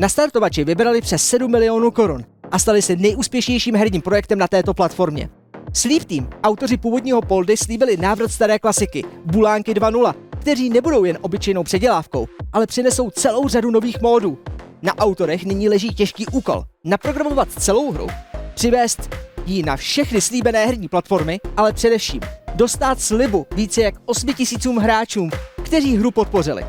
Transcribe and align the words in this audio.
Na 0.00 0.08
startovači 0.08 0.64
vybrali 0.64 1.00
přes 1.00 1.22
7 1.22 1.50
milionů 1.50 1.90
korun 1.90 2.24
a 2.50 2.58
stali 2.58 2.82
se 2.82 2.96
nejúspěšnějším 2.96 3.76
herním 3.76 4.02
projektem 4.02 4.38
na 4.38 4.48
této 4.48 4.74
platformě. 4.74 5.28
Sleep 5.72 6.04
Team, 6.04 6.30
autoři 6.42 6.76
původního 6.76 7.22
Poldy, 7.22 7.56
slíbili 7.56 7.96
návrat 7.96 8.30
staré 8.30 8.58
klasiky 8.58 9.04
Bulánky 9.24 9.74
2.0, 9.74 10.14
kteří 10.40 10.70
nebudou 10.70 11.04
jen 11.04 11.18
obyčejnou 11.20 11.64
předělávkou, 11.64 12.26
ale 12.52 12.66
přinesou 12.66 13.10
celou 13.10 13.48
řadu 13.48 13.70
nových 13.70 14.00
módů. 14.00 14.38
Na 14.82 14.98
autorech 14.98 15.44
nyní 15.44 15.68
leží 15.68 15.94
těžký 15.94 16.26
úkol 16.26 16.64
naprogramovat 16.84 17.52
celou 17.52 17.92
hru, 17.92 18.06
přivést 18.54 19.14
ji 19.46 19.62
na 19.62 19.76
všechny 19.76 20.20
slíbené 20.20 20.66
herní 20.66 20.88
platformy, 20.88 21.38
ale 21.56 21.72
především 21.72 22.20
dostat 22.54 23.00
slibu 23.00 23.46
více 23.54 23.82
jak 23.82 23.94
8 24.04 24.34
tisícům 24.34 24.76
hráčům, 24.76 25.30
kteří 25.64 25.96
hru 25.96 26.10
podpořili. 26.10 26.66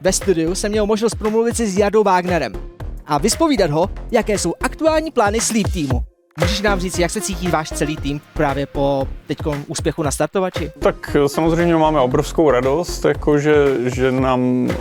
Ve 0.00 0.12
studiu 0.12 0.54
jsem 0.54 0.72
měl 0.72 0.86
možnost 0.86 1.14
promluvit 1.14 1.56
si 1.56 1.66
s 1.66 1.78
Jardou 1.78 2.02
Wagnerem 2.02 2.69
a 3.10 3.18
vyspovídat 3.18 3.70
ho, 3.70 3.90
jaké 4.10 4.38
jsou 4.38 4.54
aktuální 4.60 5.10
plány 5.10 5.40
Sleep 5.40 5.72
Teamu. 5.72 6.02
Můžeš 6.40 6.60
nám 6.60 6.80
říct, 6.80 6.98
jak 6.98 7.10
se 7.10 7.20
cítí 7.20 7.48
váš 7.48 7.68
celý 7.68 7.96
tým 7.96 8.20
právě 8.34 8.66
po 8.66 9.08
teďkom 9.26 9.64
úspěchu 9.66 10.02
na 10.02 10.10
startovači? 10.10 10.72
Tak 10.78 11.16
eh, 11.24 11.28
samozřejmě 11.28 11.76
máme 11.76 12.00
obrovskou 12.00 12.50
radost, 12.50 13.04
jako 13.04 13.38
že, 13.38 13.54
že 13.84 14.12
nám 14.12 14.70
eh, 14.70 14.74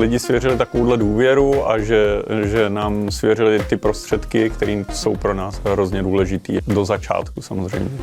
lidi 0.00 0.18
svěřili 0.18 0.56
takovouhle 0.56 0.96
důvěru 0.96 1.70
a 1.70 1.78
že, 1.78 2.22
že 2.44 2.70
nám 2.70 3.10
svěřili 3.10 3.60
ty 3.68 3.76
prostředky, 3.76 4.50
které 4.50 4.84
jsou 4.92 5.16
pro 5.16 5.34
nás 5.34 5.60
hrozně 5.64 6.02
důležitý 6.02 6.58
do 6.66 6.84
začátku 6.84 7.42
samozřejmě. 7.42 7.98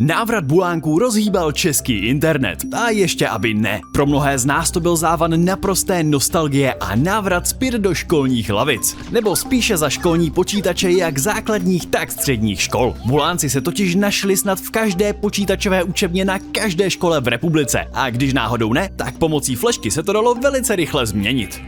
Návrat 0.00 0.44
bulánků 0.44 0.98
rozhýbal 0.98 1.52
český 1.52 1.98
internet. 1.98 2.58
A 2.72 2.90
ještě 2.90 3.28
aby 3.28 3.54
ne. 3.54 3.80
Pro 3.92 4.06
mnohé 4.06 4.38
z 4.38 4.46
nás 4.46 4.70
to 4.70 4.80
byl 4.80 4.96
závan 4.96 5.44
naprosté 5.44 6.02
nostalgie 6.02 6.74
a 6.74 6.96
návrat 6.96 7.48
zpět 7.48 7.74
do 7.74 7.94
školních 7.94 8.50
lavic. 8.50 8.96
Nebo 9.10 9.36
spíše 9.36 9.76
za 9.76 9.90
školní 9.90 10.30
počítače 10.30 10.90
jak 10.90 11.18
základních, 11.18 11.86
tak 11.86 12.12
středních 12.12 12.62
škol. 12.62 12.96
Bulánci 13.04 13.50
se 13.50 13.60
totiž 13.60 13.94
našli 13.94 14.36
snad 14.36 14.60
v 14.60 14.70
každé 14.70 15.12
počítačové 15.12 15.82
učebně 15.82 16.24
na 16.24 16.38
každé 16.38 16.90
škole 16.90 17.20
v 17.20 17.28
republice. 17.28 17.86
A 17.92 18.10
když 18.10 18.32
náhodou 18.32 18.72
ne, 18.72 18.90
tak 18.96 19.18
pomocí 19.18 19.54
flešky 19.56 19.90
se 19.90 20.02
to 20.02 20.12
dalo 20.12 20.34
velice 20.34 20.76
rychle 20.76 21.06
změnit. 21.06 21.60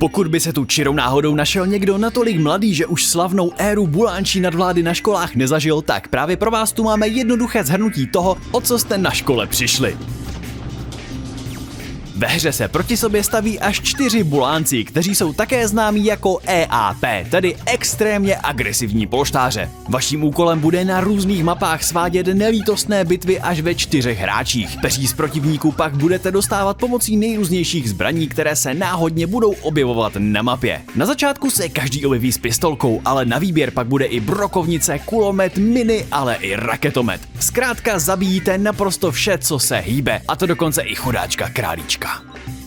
Pokud 0.00 0.28
by 0.28 0.40
se 0.40 0.52
tu 0.52 0.64
čirou 0.64 0.92
náhodou 0.92 1.34
našel 1.34 1.66
někdo 1.66 1.98
natolik 1.98 2.38
mladý, 2.38 2.74
že 2.74 2.86
už 2.86 3.06
slavnou 3.06 3.52
éru 3.58 3.86
bulánčí 3.86 4.40
nadvlády 4.40 4.82
na 4.82 4.94
školách 4.94 5.34
nezažil, 5.34 5.82
tak 5.82 6.08
právě 6.08 6.36
pro 6.36 6.50
vás 6.50 6.72
tu 6.72 6.84
máme 6.84 7.08
jednoduché 7.08 7.64
zhrnutí 7.64 8.06
toho, 8.06 8.36
o 8.50 8.60
co 8.60 8.78
jste 8.78 8.98
na 8.98 9.10
škole 9.10 9.46
přišli. 9.46 9.96
Ve 12.20 12.26
hře 12.26 12.52
se 12.52 12.68
proti 12.68 12.96
sobě 12.96 13.24
staví 13.24 13.60
až 13.60 13.80
čtyři 13.80 14.24
bulánci, 14.24 14.84
kteří 14.84 15.14
jsou 15.14 15.32
také 15.32 15.68
známí 15.68 16.04
jako 16.04 16.38
EAP, 16.46 17.04
tedy 17.30 17.56
extrémně 17.66 18.36
agresivní 18.42 19.06
polštáře. 19.06 19.70
Vaším 19.88 20.24
úkolem 20.24 20.60
bude 20.60 20.84
na 20.84 21.00
různých 21.00 21.44
mapách 21.44 21.82
svádět 21.82 22.26
nelítostné 22.26 23.04
bitvy 23.04 23.40
až 23.40 23.60
ve 23.60 23.74
čtyřech 23.74 24.18
hráčích. 24.18 24.76
Peří 24.82 25.06
z 25.06 25.12
protivníků 25.12 25.72
pak 25.72 25.96
budete 25.96 26.30
dostávat 26.30 26.76
pomocí 26.76 27.16
nejrůznějších 27.16 27.90
zbraní, 27.90 28.28
které 28.28 28.56
se 28.56 28.74
náhodně 28.74 29.26
budou 29.26 29.52
objevovat 29.52 30.12
na 30.18 30.42
mapě. 30.42 30.82
Na 30.96 31.06
začátku 31.06 31.50
se 31.50 31.68
každý 31.68 32.06
objeví 32.06 32.32
s 32.32 32.38
pistolkou, 32.38 33.00
ale 33.04 33.24
na 33.24 33.38
výběr 33.38 33.70
pak 33.70 33.86
bude 33.86 34.04
i 34.04 34.20
brokovnice, 34.20 34.98
kulomet, 34.98 35.58
miny, 35.58 36.06
ale 36.12 36.34
i 36.34 36.56
raketomet. 36.56 37.20
Zkrátka 37.40 37.98
zabijíte 37.98 38.58
naprosto 38.58 39.12
vše, 39.12 39.38
co 39.38 39.58
se 39.58 39.78
hýbe, 39.78 40.20
a 40.28 40.36
to 40.36 40.46
dokonce 40.46 40.82
i 40.82 40.94
chudáčka 40.94 41.48
králíčka. 41.48 42.09
了。 42.10 42.59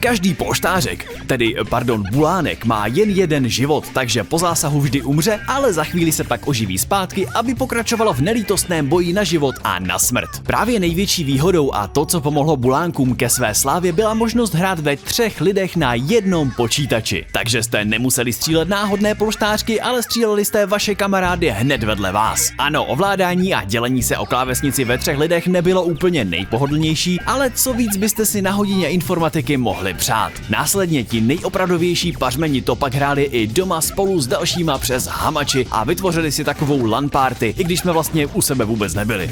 Každý 0.00 0.34
poštářek, 0.34 1.22
tedy 1.26 1.54
pardon, 1.68 2.02
bulánek, 2.12 2.64
má 2.64 2.86
jen 2.86 3.10
jeden 3.10 3.48
život, 3.48 3.84
takže 3.92 4.24
po 4.24 4.38
zásahu 4.38 4.80
vždy 4.80 5.02
umře, 5.02 5.40
ale 5.46 5.72
za 5.72 5.84
chvíli 5.84 6.12
se 6.12 6.24
pak 6.24 6.48
oživí 6.48 6.78
zpátky, 6.78 7.26
aby 7.34 7.54
pokračovalo 7.54 8.12
v 8.12 8.20
nelítostném 8.20 8.86
boji 8.86 9.12
na 9.12 9.24
život 9.24 9.54
a 9.64 9.78
na 9.78 9.98
smrt. 9.98 10.30
Právě 10.42 10.80
největší 10.80 11.24
výhodou 11.24 11.74
a 11.74 11.86
to, 11.86 12.06
co 12.06 12.20
pomohlo 12.20 12.56
bulánkům 12.56 13.16
ke 13.16 13.28
své 13.28 13.54
slávě, 13.54 13.92
byla 13.92 14.14
možnost 14.14 14.54
hrát 14.54 14.78
ve 14.78 14.96
třech 14.96 15.40
lidech 15.40 15.76
na 15.76 15.94
jednom 15.94 16.50
počítači. 16.50 17.24
Takže 17.32 17.62
jste 17.62 17.84
nemuseli 17.84 18.32
střílet 18.32 18.68
náhodné 18.68 19.14
polštářky, 19.14 19.80
ale 19.80 20.02
stříleli 20.02 20.44
jste 20.44 20.66
vaše 20.66 20.94
kamarády 20.94 21.50
hned 21.50 21.82
vedle 21.82 22.12
vás. 22.12 22.52
Ano, 22.58 22.84
ovládání 22.84 23.54
a 23.54 23.64
dělení 23.64 24.02
se 24.02 24.18
o 24.18 24.26
klávesnici 24.26 24.84
ve 24.84 24.98
třech 24.98 25.18
lidech 25.18 25.46
nebylo 25.46 25.82
úplně 25.82 26.24
nejpohodlnější, 26.24 27.20
ale 27.20 27.50
co 27.50 27.72
víc 27.72 27.96
byste 27.96 28.26
si 28.26 28.42
na 28.42 28.50
hodině 28.50 28.88
informatiky 28.88 29.56
mohli 29.56 29.87
mohli 29.88 29.98
přát. 29.98 30.32
Následně 30.50 31.04
ti 31.04 31.20
nejopravdovější 31.20 32.12
pařmeni 32.12 32.62
to 32.62 32.76
pak 32.76 32.94
hráli 32.94 33.22
i 33.22 33.46
doma 33.46 33.80
spolu 33.80 34.20
s 34.20 34.26
dalšíma 34.26 34.78
přes 34.78 35.06
hamači 35.06 35.66
a 35.70 35.84
vytvořili 35.84 36.32
si 36.32 36.44
takovou 36.44 36.84
LAN 36.84 37.08
party, 37.08 37.54
i 37.58 37.64
když 37.64 37.80
jsme 37.80 37.92
vlastně 37.92 38.26
u 38.26 38.42
sebe 38.42 38.64
vůbec 38.64 38.94
nebyli. 38.94 39.30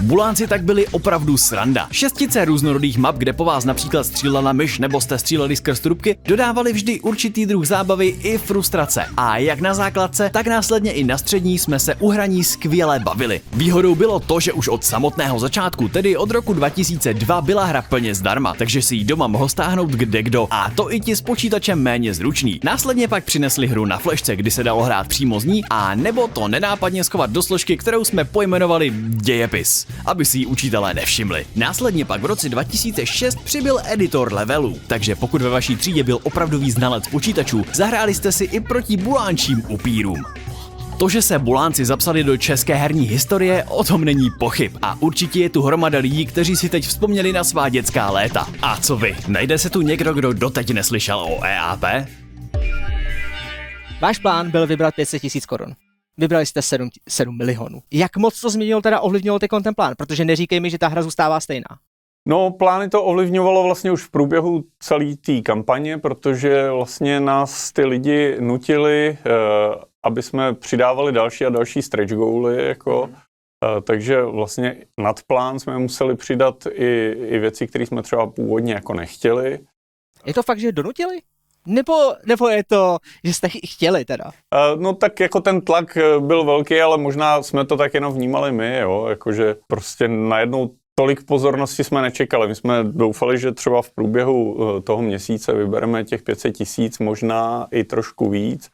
Bulánci 0.00 0.46
tak 0.46 0.62
byli 0.62 0.86
opravdu 0.86 1.36
sranda. 1.36 1.88
Šestice 1.92 2.44
různorodých 2.44 2.98
map, 2.98 3.16
kde 3.16 3.32
po 3.32 3.44
vás 3.44 3.64
například 3.64 4.04
střílela 4.04 4.52
myš 4.52 4.78
nebo 4.78 5.00
jste 5.00 5.18
stříleli 5.18 5.56
skrz 5.56 5.80
trubky, 5.80 6.18
dodávali 6.24 6.72
vždy 6.72 7.00
určitý 7.00 7.46
druh 7.46 7.66
zábavy 7.66 8.06
i 8.06 8.38
frustrace. 8.38 9.04
A 9.16 9.38
jak 9.38 9.60
na 9.60 9.74
základce, 9.74 10.30
tak 10.32 10.46
následně 10.46 10.92
i 10.92 11.04
na 11.04 11.18
střední 11.18 11.58
jsme 11.58 11.78
se 11.78 11.94
u 11.94 12.10
hraní 12.10 12.44
skvěle 12.44 13.00
bavili. 13.00 13.40
Výhodou 13.52 13.94
bylo 13.94 14.20
to, 14.20 14.40
že 14.40 14.52
už 14.52 14.68
od 14.68 14.84
samotného 14.84 15.38
začátku, 15.38 15.88
tedy 15.88 16.16
od 16.16 16.30
roku 16.30 16.52
2002, 16.52 17.40
byla 17.40 17.64
hra 17.64 17.82
plně 17.82 18.14
zdarma, 18.14 18.54
takže 18.58 18.82
si 18.82 18.94
ji 18.94 19.04
doma 19.04 19.26
mohl 19.26 19.48
stáhnout 19.48 19.90
kde 19.90 20.22
kdo. 20.22 20.48
A 20.50 20.70
to 20.74 20.92
i 20.92 21.00
ti 21.00 21.16
s 21.16 21.20
počítačem 21.20 21.82
méně 21.82 22.14
zručný. 22.14 22.60
Následně 22.64 23.08
pak 23.08 23.24
přinesli 23.24 23.66
hru 23.66 23.84
na 23.84 23.98
flešce, 23.98 24.36
kdy 24.36 24.50
se 24.50 24.64
dalo 24.64 24.82
hrát 24.82 25.08
přímo 25.08 25.40
z 25.40 25.44
ní, 25.44 25.64
a 25.70 25.94
nebo 25.94 26.28
to 26.28 26.48
nenápadně 26.48 27.04
schovat 27.04 27.30
do 27.30 27.42
složky, 27.42 27.76
kterou 27.76 28.04
jsme 28.04 28.24
pojmenovali 28.24 28.92
dějepis 29.08 29.87
aby 30.06 30.24
si 30.24 30.38
ji 30.38 30.46
učitelé 30.46 30.94
nevšimli. 30.94 31.46
Následně 31.56 32.04
pak 32.04 32.22
v 32.22 32.24
roce 32.24 32.48
2006 32.48 33.38
přibyl 33.44 33.80
editor 33.84 34.32
levelů, 34.32 34.78
takže 34.86 35.14
pokud 35.14 35.42
ve 35.42 35.48
vaší 35.48 35.76
třídě 35.76 36.02
byl 36.02 36.18
opravdový 36.22 36.70
znalec 36.70 37.08
počítačů, 37.08 37.64
zahráli 37.74 38.14
jste 38.14 38.32
si 38.32 38.44
i 38.44 38.60
proti 38.60 38.96
bulánčím 38.96 39.62
upírům. 39.68 40.24
To, 40.98 41.08
že 41.08 41.22
se 41.22 41.38
Bulánci 41.38 41.84
zapsali 41.84 42.24
do 42.24 42.36
české 42.36 42.74
herní 42.74 43.06
historie, 43.06 43.64
o 43.64 43.84
tom 43.84 44.04
není 44.04 44.30
pochyb. 44.38 44.72
A 44.82 44.96
určitě 45.00 45.40
je 45.40 45.50
tu 45.50 45.62
hromada 45.62 45.98
lidí, 45.98 46.26
kteří 46.26 46.56
si 46.56 46.68
teď 46.68 46.86
vzpomněli 46.86 47.32
na 47.32 47.44
svá 47.44 47.68
dětská 47.68 48.10
léta. 48.10 48.48
A 48.62 48.76
co 48.76 48.96
vy? 48.96 49.16
Najde 49.28 49.58
se 49.58 49.70
tu 49.70 49.80
někdo, 49.80 50.14
kdo 50.14 50.32
doteď 50.32 50.70
neslyšel 50.70 51.18
o 51.18 51.44
EAP? 51.44 51.84
Váš 54.00 54.18
plán 54.18 54.50
byl 54.50 54.66
vybrat 54.66 54.94
500 54.94 55.22
tisíc 55.22 55.46
korun 55.46 55.74
vybrali 56.18 56.46
jste 56.46 56.62
7, 56.62 56.88
7 57.08 57.38
milionů. 57.38 57.80
Jak 57.92 58.16
moc 58.16 58.40
to 58.40 58.50
změnilo 58.50 58.80
teda 58.80 59.00
ovlivnilo 59.00 59.38
ten 59.38 59.74
plán? 59.76 59.94
Protože 59.98 60.24
neříkej 60.24 60.60
mi, 60.60 60.70
že 60.70 60.78
ta 60.78 60.88
hra 60.88 61.02
zůstává 61.02 61.40
stejná. 61.40 61.78
No, 62.28 62.50
plány 62.50 62.88
to 62.88 63.04
ovlivňovalo 63.04 63.62
vlastně 63.62 63.92
už 63.92 64.02
v 64.04 64.10
průběhu 64.10 64.64
celé 64.78 65.16
té 65.16 65.40
kampaně, 65.40 65.98
protože 65.98 66.70
vlastně 66.70 67.20
nás 67.20 67.72
ty 67.72 67.84
lidi 67.84 68.36
nutili, 68.40 69.18
eh, 69.26 69.30
aby 70.02 70.22
jsme 70.22 70.54
přidávali 70.54 71.12
další 71.12 71.44
a 71.44 71.50
další 71.50 71.82
stretch 71.82 72.12
goaly, 72.12 72.66
jako, 72.66 73.06
mm. 73.06 73.14
takže 73.82 74.22
vlastně 74.22 74.76
nad 75.00 75.22
plán 75.22 75.58
jsme 75.58 75.78
museli 75.78 76.16
přidat 76.16 76.66
i, 76.72 77.16
i 77.28 77.38
věci, 77.38 77.66
které 77.66 77.86
jsme 77.86 78.02
třeba 78.02 78.26
původně 78.26 78.74
jako 78.74 78.94
nechtěli. 78.94 79.58
Je 80.26 80.34
to 80.34 80.42
fakt, 80.42 80.58
že 80.58 80.72
donutili? 80.72 81.18
Nebo, 81.68 81.92
nebo 82.26 82.48
je 82.48 82.64
to, 82.64 82.98
že 83.24 83.34
jste 83.34 83.48
chtěli 83.48 84.04
teda? 84.04 84.24
Uh, 84.24 84.80
no 84.82 84.94
tak 84.94 85.20
jako 85.20 85.40
ten 85.40 85.60
tlak 85.60 85.96
eh, 85.96 86.20
byl 86.20 86.44
velký, 86.44 86.80
ale 86.80 86.98
možná 86.98 87.42
jsme 87.42 87.64
to 87.64 87.76
tak 87.76 87.94
jenom 87.94 88.14
vnímali 88.14 88.52
my, 88.52 88.78
jo, 88.78 89.06
jakože 89.08 89.56
prostě 89.66 90.08
najednou 90.08 90.70
tolik 90.94 91.24
pozornosti 91.24 91.84
jsme 91.84 92.02
nečekali. 92.02 92.48
My 92.48 92.54
jsme 92.54 92.84
doufali, 92.84 93.38
že 93.38 93.52
třeba 93.52 93.82
v 93.82 93.90
průběhu 93.90 94.56
eh, 94.58 94.80
toho 94.80 95.02
měsíce 95.02 95.52
vybereme 95.52 96.04
těch 96.04 96.22
500 96.22 96.56
tisíc, 96.56 96.98
možná 96.98 97.68
i 97.70 97.84
trošku 97.84 98.30
víc, 98.30 98.68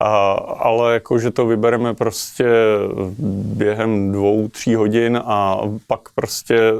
a, 0.00 0.32
ale 0.58 0.94
jakože 0.94 1.30
to 1.30 1.46
vybereme 1.46 1.94
prostě 1.94 2.46
během 3.54 4.12
dvou, 4.12 4.48
tří 4.48 4.74
hodin 4.74 5.20
a 5.24 5.60
pak 5.86 6.00
prostě 6.14 6.72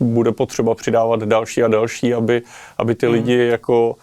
bude 0.00 0.32
potřeba 0.32 0.74
přidávat 0.74 1.22
další 1.22 1.62
a 1.62 1.68
další, 1.68 2.14
aby, 2.14 2.42
aby 2.78 2.94
ty 2.94 3.06
hmm. 3.06 3.14
lidi 3.14 3.36
jako 3.36 3.96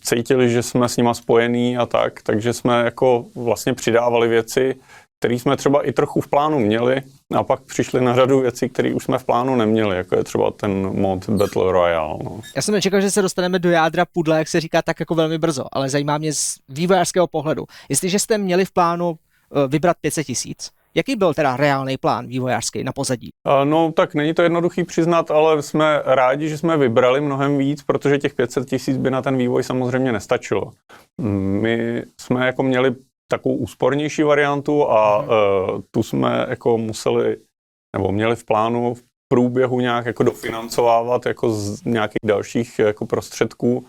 cítili, 0.00 0.50
že 0.50 0.62
jsme 0.62 0.88
s 0.88 0.96
nima 0.96 1.14
spojení 1.14 1.76
a 1.76 1.86
tak, 1.86 2.22
takže 2.22 2.52
jsme 2.52 2.84
jako 2.84 3.24
vlastně 3.34 3.74
přidávali 3.74 4.28
věci, 4.28 4.76
které 5.20 5.34
jsme 5.34 5.56
třeba 5.56 5.86
i 5.86 5.92
trochu 5.92 6.20
v 6.20 6.28
plánu 6.28 6.58
měli 6.58 7.02
a 7.34 7.42
pak 7.42 7.60
přišli 7.60 8.00
na 8.00 8.14
řadu 8.14 8.40
věcí, 8.40 8.68
které 8.68 8.94
už 8.94 9.04
jsme 9.04 9.18
v 9.18 9.24
plánu 9.24 9.56
neměli, 9.56 9.96
jako 9.96 10.16
je 10.16 10.24
třeba 10.24 10.50
ten 10.50 11.00
mod 11.00 11.28
Battle 11.28 11.72
Royale. 11.72 12.18
No. 12.24 12.40
Já 12.56 12.62
jsem 12.62 12.74
nečekal, 12.74 13.00
že 13.00 13.10
se 13.10 13.22
dostaneme 13.22 13.58
do 13.58 13.70
jádra 13.70 14.04
pudle, 14.04 14.38
jak 14.38 14.48
se 14.48 14.60
říká, 14.60 14.82
tak 14.82 15.00
jako 15.00 15.14
velmi 15.14 15.38
brzo, 15.38 15.64
ale 15.72 15.88
zajímá 15.88 16.18
mě 16.18 16.32
z 16.32 16.54
vývojářského 16.68 17.26
pohledu. 17.26 17.64
Jestliže 17.88 18.18
jste 18.18 18.38
měli 18.38 18.64
v 18.64 18.70
plánu 18.70 19.14
eh, 19.14 19.68
vybrat 19.68 19.96
500 20.00 20.26
tisíc, 20.26 20.70
Jaký 20.94 21.16
byl 21.16 21.34
teda 21.34 21.56
reálný 21.56 21.96
plán 21.96 22.26
vývojářský 22.26 22.84
na 22.84 22.92
pozadí? 22.92 23.30
No 23.64 23.92
tak 23.92 24.14
není 24.14 24.34
to 24.34 24.42
jednoduchý 24.42 24.84
přiznat, 24.84 25.30
ale 25.30 25.62
jsme 25.62 26.02
rádi, 26.04 26.48
že 26.48 26.58
jsme 26.58 26.76
vybrali 26.76 27.20
mnohem 27.20 27.58
víc, 27.58 27.82
protože 27.82 28.18
těch 28.18 28.34
500 28.34 28.68
tisíc 28.68 28.96
by 28.96 29.10
na 29.10 29.22
ten 29.22 29.36
vývoj 29.36 29.62
samozřejmě 29.62 30.12
nestačilo. 30.12 30.72
My 31.60 32.02
jsme 32.20 32.46
jako 32.46 32.62
měli 32.62 32.94
takovou 33.30 33.56
úspornější 33.56 34.22
variantu 34.22 34.90
a 34.90 35.18
uh, 35.18 35.80
tu 35.90 36.02
jsme 36.02 36.46
jako 36.48 36.78
museli, 36.78 37.36
nebo 37.96 38.12
měli 38.12 38.36
v 38.36 38.44
plánu 38.44 38.94
v 38.94 39.02
průběhu 39.32 39.80
nějak 39.80 40.06
jako 40.06 40.22
dofinancovávat 40.22 41.26
jako 41.26 41.50
z 41.50 41.84
nějakých 41.84 42.26
dalších 42.26 42.78
jako 42.78 43.06
prostředků, 43.06 43.86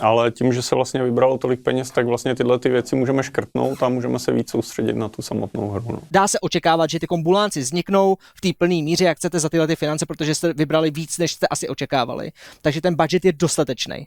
ale 0.00 0.30
tím, 0.30 0.52
že 0.52 0.62
se 0.62 0.74
vlastně 0.74 1.02
vybralo 1.02 1.38
tolik 1.38 1.60
peněz, 1.60 1.90
tak 1.90 2.06
vlastně 2.06 2.34
tyhle 2.34 2.58
ty 2.58 2.68
věci 2.68 2.96
můžeme 2.96 3.22
škrtnout 3.22 3.82
a 3.82 3.88
můžeme 3.88 4.18
se 4.18 4.32
víc 4.32 4.50
soustředit 4.50 4.96
na 4.96 5.08
tu 5.08 5.22
samotnou 5.22 5.70
hru. 5.70 5.84
No. 5.88 5.98
Dá 6.10 6.28
se 6.28 6.40
očekávat, 6.40 6.90
že 6.90 7.00
ty 7.00 7.06
kombulánci 7.06 7.60
vzniknou 7.60 8.16
v 8.34 8.40
té 8.40 8.48
plné 8.58 8.74
míře, 8.74 9.04
jak 9.04 9.16
chcete 9.16 9.38
za 9.38 9.48
tyhle 9.48 9.66
ty 9.66 9.76
finance, 9.76 10.06
protože 10.06 10.34
jste 10.34 10.52
vybrali 10.52 10.90
víc, 10.90 11.18
než 11.18 11.32
jste 11.32 11.46
asi 11.46 11.68
očekávali. 11.68 12.32
Takže 12.62 12.80
ten 12.80 12.96
budget 12.96 13.24
je 13.24 13.32
dostatečný. 13.32 14.06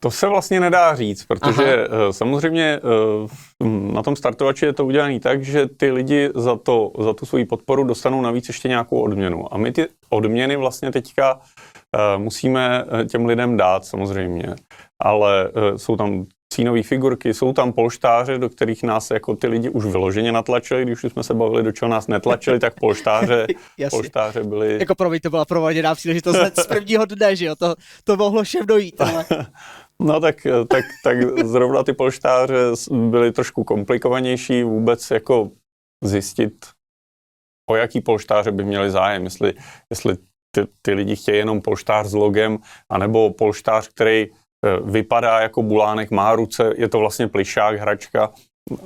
To 0.00 0.10
se 0.10 0.28
vlastně 0.28 0.60
nedá 0.60 0.94
říct, 0.94 1.24
protože 1.24 1.86
Aha. 1.86 2.08
Eh, 2.08 2.12
samozřejmě 2.12 2.80
eh, 3.64 3.92
na 3.92 4.02
tom 4.02 4.16
startovači 4.16 4.66
je 4.66 4.72
to 4.72 4.86
udělané 4.86 5.20
tak, 5.20 5.44
že 5.44 5.66
ty 5.66 5.90
lidi 5.90 6.30
za, 6.34 6.56
to, 6.56 6.92
za 6.98 7.12
tu 7.12 7.26
svoji 7.26 7.44
podporu 7.44 7.84
dostanou 7.84 8.20
navíc 8.20 8.48
ještě 8.48 8.68
nějakou 8.68 9.00
odměnu. 9.00 9.54
A 9.54 9.58
my 9.58 9.72
ty 9.72 9.86
odměny 10.08 10.56
vlastně 10.56 10.92
teďka 10.92 11.40
eh, 11.96 12.18
musíme 12.18 12.84
těm 13.08 13.26
lidem 13.26 13.56
dát 13.56 13.84
samozřejmě. 13.84 14.56
Ale 15.00 15.50
jsou 15.76 15.96
tam 15.96 16.26
cínové 16.52 16.82
figurky, 16.82 17.34
jsou 17.34 17.52
tam 17.52 17.72
polštáře, 17.72 18.38
do 18.38 18.48
kterých 18.48 18.82
nás 18.82 19.10
jako 19.10 19.36
ty 19.36 19.46
lidi 19.46 19.68
už 19.68 19.84
vyloženě 19.84 20.32
natlačili, 20.32 20.82
když 20.82 21.04
už 21.04 21.12
jsme 21.12 21.22
se 21.22 21.34
bavili, 21.34 21.62
do 21.62 21.72
čeho 21.72 21.88
nás 21.88 22.06
netlačili, 22.06 22.58
tak 22.58 22.74
polštáře, 22.80 23.46
polštáře 23.90 24.42
byly... 24.42 24.78
Jako 24.80 24.94
pro 24.94 25.10
to 25.22 25.30
byla 25.30 25.44
provaděná 25.44 25.94
příležitost 25.94 26.36
z 26.60 26.66
prvního 26.66 27.04
dne, 27.04 27.36
že 27.36 27.44
jo, 27.44 27.56
to, 27.56 27.74
to 28.04 28.16
mohlo 28.16 28.42
všem 28.42 28.66
dojít, 28.66 29.00
ale... 29.00 29.24
No 30.02 30.20
tak, 30.20 30.46
tak, 30.68 30.84
tak 31.04 31.46
zrovna 31.46 31.82
ty 31.82 31.92
polštáře 31.92 32.56
byly 32.90 33.32
trošku 33.32 33.64
komplikovanější 33.64 34.62
vůbec 34.62 35.10
jako 35.10 35.50
zjistit, 36.04 36.66
o 37.70 37.76
jaký 37.76 38.00
polštáře 38.00 38.52
by 38.52 38.64
měli 38.64 38.90
zájem, 38.90 39.24
jestli, 39.24 39.54
jestli 39.90 40.16
ty, 40.54 40.60
ty 40.82 40.92
lidi 40.92 41.16
chtějí 41.16 41.38
jenom 41.38 41.60
polštář 41.60 42.06
s 42.06 42.14
logem, 42.14 42.58
anebo 42.92 43.32
polštář, 43.32 43.88
který 43.88 44.22
e, 44.22 44.30
vypadá 44.84 45.40
jako 45.40 45.62
bulánek, 45.62 46.10
má 46.10 46.34
ruce, 46.34 46.74
je 46.76 46.88
to 46.88 46.98
vlastně 46.98 47.28
plišák, 47.28 47.80
hračka. 47.80 48.32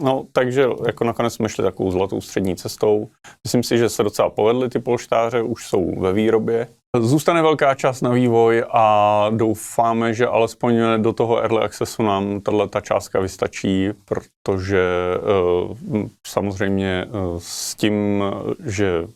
No, 0.00 0.26
takže 0.32 0.66
jako 0.86 1.04
nakonec 1.04 1.34
jsme 1.34 1.48
šli 1.48 1.64
takovou 1.64 1.90
zlatou 1.90 2.20
střední 2.20 2.56
cestou. 2.56 3.08
Myslím 3.46 3.62
si, 3.62 3.78
že 3.78 3.88
se 3.88 4.02
docela 4.02 4.30
povedly 4.30 4.68
ty 4.68 4.78
polštáře, 4.78 5.42
už 5.42 5.66
jsou 5.66 6.00
ve 6.00 6.12
výrobě. 6.12 6.68
Zůstane 7.00 7.42
velká 7.42 7.74
část 7.74 8.00
na 8.00 8.10
vývoj 8.10 8.64
a 8.70 9.26
doufáme, 9.30 10.14
že 10.14 10.26
alespoň 10.26 10.74
do 10.96 11.12
toho 11.12 11.38
early 11.42 11.58
accessu 11.58 12.02
nám 12.02 12.40
tato 12.40 12.66
ta 12.66 12.80
částka 12.80 13.20
vystačí, 13.20 13.88
protože 14.04 14.80
eh, 15.16 16.08
samozřejmě 16.26 17.04
eh, 17.06 17.10
s 17.38 17.74
tím, 17.74 18.24
že 18.64 19.08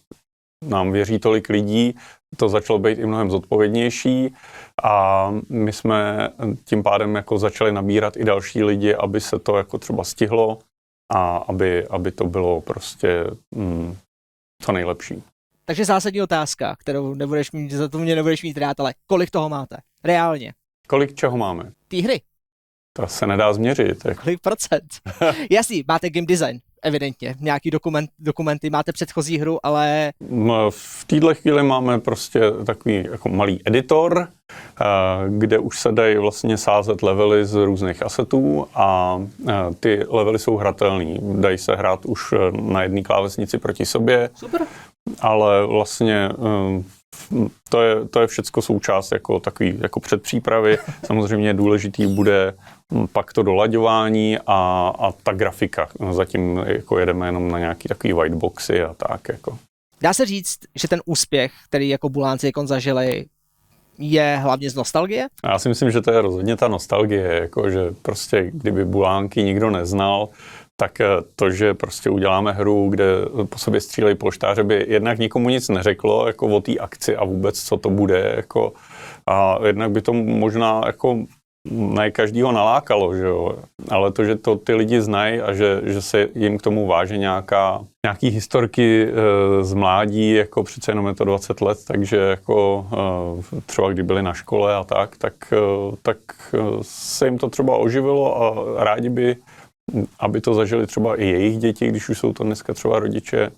nám 0.65 0.93
věří 0.93 1.19
tolik 1.19 1.49
lidí, 1.49 1.95
to 2.37 2.49
začalo 2.49 2.79
být 2.79 2.99
i 2.99 3.07
mnohem 3.07 3.31
zodpovědnější 3.31 4.35
a 4.83 5.31
my 5.49 5.73
jsme 5.73 6.31
tím 6.65 6.83
pádem 6.83 7.15
jako 7.15 7.39
začali 7.39 7.73
nabírat 7.73 8.17
i 8.17 8.25
další 8.25 8.65
lidi, 8.65 8.95
aby 8.95 9.21
se 9.21 9.39
to 9.39 9.57
jako 9.57 9.79
třeba 9.79 10.05
stihlo 10.05 10.59
a 11.13 11.37
aby, 11.37 11.87
aby 11.87 12.11
to 12.13 12.25
bylo 12.25 12.61
prostě 12.61 13.25
mm, 13.55 13.97
co 14.63 14.73
nejlepší. 14.73 15.23
Takže 15.69 15.85
zásadní 15.85 16.23
otázka, 16.23 16.77
kterou 16.79 17.15
nebudeš 17.15 17.53
mít, 17.53 17.71
za 17.71 17.89
to 17.89 17.99
mě 17.99 18.15
nebudeš 18.15 18.43
mít 18.43 18.59
rád, 18.59 18.81
ale 18.81 18.95
kolik 19.07 19.31
toho 19.31 19.49
máte? 19.49 19.77
Reálně. 20.05 20.53
Kolik 20.89 21.15
čeho 21.15 21.37
máme? 21.37 21.73
Té 21.89 21.97
hry. 21.97 22.21
To 22.93 23.07
se 23.07 23.27
nedá 23.27 23.53
změřit. 23.53 24.05
Jak... 24.05 24.23
Kolik 24.23 24.41
procent? 24.41 24.87
Jasný, 25.51 25.85
máte 25.89 26.11
game 26.11 26.27
design, 26.27 26.59
evidentně. 26.83 27.35
Nějaký 27.41 27.71
dokument, 27.71 28.11
dokumenty, 28.19 28.71
máte 28.71 28.93
předchozí 28.93 29.39
hru, 29.39 29.67
ale... 29.67 30.13
V 30.71 31.05
této 31.05 31.35
chvíli 31.35 31.63
máme 31.63 32.01
prostě 32.01 32.41
takový 32.67 33.05
jako 33.11 33.29
malý 33.29 33.61
editor, 33.65 34.29
eh, 34.81 34.85
kde 35.29 35.59
už 35.59 35.81
se 35.81 35.93
dají 35.93 36.17
vlastně 36.17 36.59
sázet 36.59 37.03
levely 37.03 37.47
z 37.47 37.55
různých 37.55 38.03
asetů 38.03 38.67
a 38.75 39.19
eh, 39.49 39.53
ty 39.81 40.05
levely 40.09 40.39
jsou 40.39 40.57
hratelný. 40.57 41.19
Dají 41.41 41.59
se 41.59 41.77
hrát 41.77 42.07
už 42.07 42.35
na 42.53 42.83
jedné 42.83 43.03
klávesnici 43.03 43.59
proti 43.59 43.87
sobě. 43.87 44.31
Super 44.35 44.67
ale 45.21 45.67
vlastně 45.67 46.29
eh, 46.31 46.83
to 47.69 47.83
je, 47.83 48.09
to 48.09 48.21
je 48.21 48.27
všecko 48.27 48.63
součást 48.63 49.13
jako 49.13 49.41
takový 49.41 49.79
jako 49.81 50.01
předpřípravy. 50.01 50.79
Samozřejmě 51.07 51.55
důležitý 51.55 52.07
bude 52.07 52.55
hm, 52.93 53.07
pak 53.13 53.33
to 53.33 53.43
dolaďování 53.43 54.39
a, 54.47 54.93
a 54.99 55.13
ta 55.13 55.33
grafika. 55.33 55.89
Zatím 56.11 56.57
jako 56.67 56.99
jedeme 56.99 57.27
jenom 57.27 57.51
na 57.51 57.59
nějaký 57.59 57.89
takový 57.89 58.13
whiteboxy 58.13 58.83
a 58.83 58.95
tak. 58.95 59.29
Jako. 59.29 59.59
Dá 60.01 60.13
se 60.13 60.27
říct, 60.27 60.59
že 60.75 60.89
ten 60.89 61.01
úspěch, 61.05 61.53
který 61.69 61.89
jako 61.89 62.09
Bulánci 62.09 62.47
jako 62.47 62.67
zažili, 62.67 63.27
je 63.99 64.39
hlavně 64.43 64.71
z 64.71 64.75
nostalgie? 64.75 65.27
Já 65.45 65.59
si 65.59 65.69
myslím, 65.69 65.91
že 65.91 66.01
to 66.01 66.11
je 66.11 66.23
rozhodně 66.23 66.57
ta 66.57 66.69
nostalgie, 66.69 67.41
jako 67.41 67.71
že 67.71 67.81
prostě 68.03 68.51
kdyby 68.55 68.85
Bulánky 68.85 69.43
nikdo 69.43 69.71
neznal, 69.71 70.29
tak 70.77 71.01
eh, 71.01 71.07
to, 71.37 71.51
že 71.51 71.75
prostě 71.75 72.11
uděláme 72.11 72.53
hru, 72.53 72.89
kde 72.89 73.05
po 73.49 73.59
sobě 73.59 73.81
střílejí 73.81 74.17
polštáře, 74.17 74.65
by 74.65 74.85
jednak 74.89 75.19
nikomu 75.19 75.49
nic 75.49 75.69
neřeklo 75.69 76.27
jako 76.27 76.47
o 76.47 76.61
té 76.61 76.79
akci 76.79 77.17
a 77.17 77.25
vůbec, 77.25 77.63
co 77.63 77.77
to 77.77 77.91
bude. 77.91 78.33
Jako, 78.37 78.73
a 79.27 79.59
jednak 79.67 79.91
by 79.91 80.03
to 80.03 80.13
možná 80.13 80.81
jako 80.87 81.27
ne 81.71 82.11
každýho 82.11 82.53
nalákalo, 82.53 83.15
že 83.15 83.25
jo? 83.25 83.55
ale 83.91 84.13
to, 84.13 84.25
že 84.25 84.37
to 84.37 84.57
ty 84.57 84.75
lidi 84.75 85.01
znají 85.01 85.41
a 85.41 85.53
že, 85.53 85.81
že 85.85 86.03
se 86.03 86.29
jim 86.35 86.59
k 86.59 86.63
tomu 86.63 86.87
váže 86.87 87.17
nějaká, 87.17 87.85
nějaký 88.07 88.29
historky 88.29 89.09
e, 89.09 89.65
z 89.65 89.75
mládí, 89.75 90.33
jako 90.33 90.63
přece 90.63 90.91
jenom 90.91 91.07
je 91.07 91.15
to 91.15 91.25
20 91.25 91.61
let, 91.61 91.79
takže 91.87 92.17
jako 92.17 92.87
e, 93.59 93.61
třeba 93.61 93.93
kdy 93.93 94.03
byli 94.03 94.23
na 94.23 94.33
škole 94.33 94.75
a 94.75 94.85
tak, 94.85 95.17
tak, 95.17 95.35
e, 95.53 95.57
tak 96.03 96.19
se 96.83 97.27
jim 97.27 97.39
to 97.39 97.49
třeba 97.49 97.77
oživilo 97.77 98.43
a 98.43 98.85
rádi 98.85 99.09
by 99.09 99.37
aby 100.19 100.41
to 100.41 100.55
zažili 100.55 100.87
třeba 100.87 101.17
i 101.17 101.27
jejich 101.27 101.59
děti, 101.59 101.89
když 101.89 102.09
už 102.09 102.19
jsou 102.19 102.33
to 102.33 102.45
dneska 102.45 102.75
třeba 102.75 102.99
rodiče, 102.99 103.51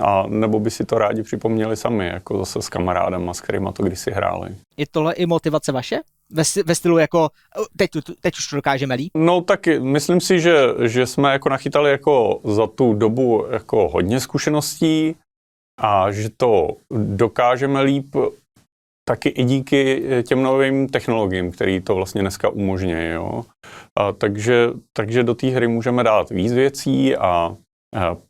a 0.00 0.26
nebo 0.26 0.60
by 0.60 0.70
si 0.70 0.84
to 0.84 0.98
rádi 0.98 1.22
připomněli 1.22 1.76
sami, 1.76 2.06
jako 2.06 2.38
zase 2.38 2.62
s 2.62 2.68
kamarádama, 2.68 3.34
s 3.34 3.40
kterými 3.40 3.68
to 3.72 3.82
kdysi 3.82 4.10
hráli. 4.10 4.56
Je 4.76 4.86
tohle 4.90 5.14
i 5.14 5.26
motivace 5.26 5.72
vaše? 5.72 6.00
Ve, 6.30 6.42
ve 6.64 6.74
stylu 6.74 6.98
jako, 6.98 7.30
teď, 7.76 7.90
teď 8.20 8.38
už 8.38 8.46
to 8.46 8.56
dokážeme 8.56 8.94
líp? 8.94 9.10
No 9.16 9.40
taky, 9.40 9.80
myslím 9.80 10.20
si, 10.20 10.40
že, 10.40 10.58
že 10.86 11.06
jsme 11.06 11.32
jako 11.32 11.48
nachytali 11.48 11.90
jako 11.90 12.40
za 12.44 12.66
tu 12.66 12.94
dobu 12.94 13.46
jako 13.50 13.88
hodně 13.88 14.20
zkušeností 14.20 15.16
a 15.80 16.12
že 16.12 16.28
to 16.36 16.68
dokážeme 16.90 17.82
líp 17.82 18.16
taky 19.12 19.28
i 19.28 19.44
díky 19.44 20.02
eh, 20.08 20.22
těm 20.22 20.42
novým 20.42 20.88
technologiím, 20.88 21.52
které 21.52 21.80
to 21.80 21.94
vlastně 21.94 22.20
dneska 22.20 22.48
umožňují. 22.48 23.08
Jo. 23.08 23.44
A 23.98 24.12
takže, 24.12 24.68
takže 24.92 25.22
do 25.22 25.34
té 25.34 25.46
hry 25.46 25.68
můžeme 25.68 26.04
dát 26.04 26.30
víc 26.30 26.52
věcí 26.52 27.16
a 27.16 27.56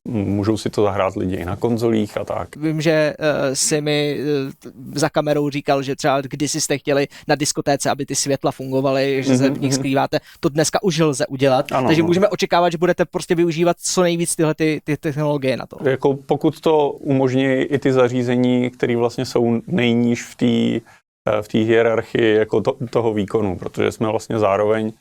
Můžou 0.09 0.57
si 0.57 0.71
to 0.71 0.83
zahrát 0.83 1.17
lidi 1.17 1.37
i 1.37 1.45
na 1.45 1.57
konzolích 1.57 2.17
a 2.17 2.25
tak. 2.25 2.57
Vím, 2.57 2.81
že 2.81 3.15
uh, 3.19 3.55
si 3.55 3.81
mi 3.81 4.19
uh, 4.67 4.71
za 4.95 5.09
kamerou 5.09 5.51
říkal, 5.51 5.83
že 5.83 5.97
třeba 5.97 6.21
kdysi 6.21 6.61
jste 6.61 6.79
chtěli 6.79 7.09
na 7.29 7.35
diskotéce, 7.35 7.91
aby 7.91 8.07
ty 8.07 8.15
světla 8.15 8.53
fungovaly, 8.53 9.23
že 9.23 9.39
se 9.39 9.51
v 9.51 9.61
nich 9.61 9.71
mhm. 9.71 9.79
skrýváte. 9.79 10.19
To 10.41 10.49
dneska 10.49 10.83
už 10.83 10.99
lze 10.99 11.27
udělat. 11.27 11.73
Ano, 11.73 11.87
takže 11.87 12.03
no. 12.03 12.07
můžeme 12.07 12.29
očekávat, 12.29 12.71
že 12.71 12.79
budete 12.79 13.05
prostě 13.05 13.35
využívat 13.35 13.77
co 13.81 14.03
nejvíc 14.03 14.37
tyhle 14.37 14.55
ty, 14.55 14.81
ty 14.85 14.97
technologie 14.97 15.57
na 15.57 15.67
to. 15.67 15.89
Jako 15.89 16.15
pokud 16.15 16.61
to 16.61 16.91
umožní 16.91 17.45
i 17.45 17.79
ty 17.79 17.93
zařízení, 17.93 18.71
které 18.71 18.97
vlastně 18.97 19.25
jsou 19.25 19.61
nejníž 19.67 20.23
v 20.23 20.35
té 20.35 20.87
eh, 21.29 21.43
v 21.43 21.49
té 21.49 21.59
hierarchii 21.59 22.35
jako 22.35 22.61
to, 22.61 22.77
toho 22.91 23.15
výkonu, 23.15 23.59
protože 23.59 23.93
jsme 23.93 24.09
vlastně 24.09 24.39
zároveň 24.39 24.93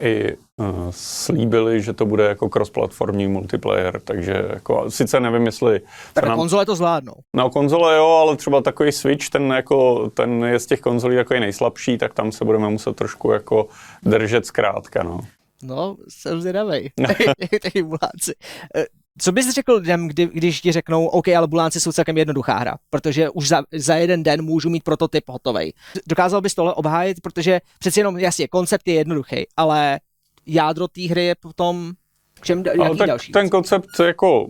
i 0.00 0.36
uh, 0.56 0.66
slíbili, 0.90 1.82
že 1.82 1.92
to 1.92 2.06
bude 2.06 2.24
jako 2.24 2.48
cross-platformní 2.48 3.28
multiplayer, 3.28 4.00
takže 4.00 4.44
jako, 4.52 4.90
sice 4.90 5.20
nevím, 5.20 5.46
jestli... 5.46 5.80
Tak 6.12 6.24
nám... 6.24 6.38
konzole 6.38 6.66
to 6.66 6.76
zvládnou. 6.76 7.14
No 7.36 7.50
konzole 7.50 7.96
jo, 7.96 8.06
ale 8.06 8.36
třeba 8.36 8.60
takový 8.60 8.92
Switch, 8.92 9.28
ten, 9.28 9.50
jako, 9.50 10.10
ten 10.14 10.44
je 10.44 10.58
z 10.58 10.66
těch 10.66 10.80
konzolí 10.80 11.16
jako 11.16 11.34
nejslabší, 11.34 11.98
tak 11.98 12.14
tam 12.14 12.32
se 12.32 12.44
budeme 12.44 12.68
muset 12.68 12.96
trošku 12.96 13.32
jako 13.32 13.68
držet 14.02 14.46
zkrátka, 14.46 15.02
no. 15.02 15.20
No, 15.62 15.96
jsem 16.08 16.40
zvědavej, 16.40 16.90
ty 17.72 17.82
buláci. 17.82 18.34
Co 19.18 19.32
bys 19.32 19.54
řekl 19.54 19.72
lidem, 19.72 20.08
kdy, 20.08 20.26
když 20.26 20.60
ti 20.60 20.72
řeknou, 20.72 21.06
OK, 21.06 21.28
ale 21.28 21.46
bulánci 21.46 21.80
jsou 21.80 21.92
celkem 21.92 22.18
jednoduchá 22.18 22.58
hra, 22.58 22.76
protože 22.90 23.30
už 23.30 23.48
za, 23.48 23.62
za 23.72 23.94
jeden 23.94 24.22
den 24.22 24.42
můžu 24.42 24.70
mít 24.70 24.84
prototyp 24.84 25.24
hotový. 25.28 25.74
Dokázal 26.08 26.40
bys 26.40 26.54
tohle 26.54 26.74
obhájit, 26.74 27.20
protože 27.20 27.60
přeci 27.78 28.00
jenom, 28.00 28.18
jasně, 28.18 28.48
koncept 28.48 28.88
je 28.88 28.94
jednoduchý, 28.94 29.46
ale 29.56 30.00
jádro 30.46 30.88
té 30.88 31.02
hry 31.02 31.24
je 31.24 31.34
potom 31.34 31.92
čem 32.42 32.62
jaký 32.82 32.98
tak 32.98 33.08
další? 33.08 33.32
Ten 33.32 33.48
koncept 33.48 33.88
jako 34.06 34.48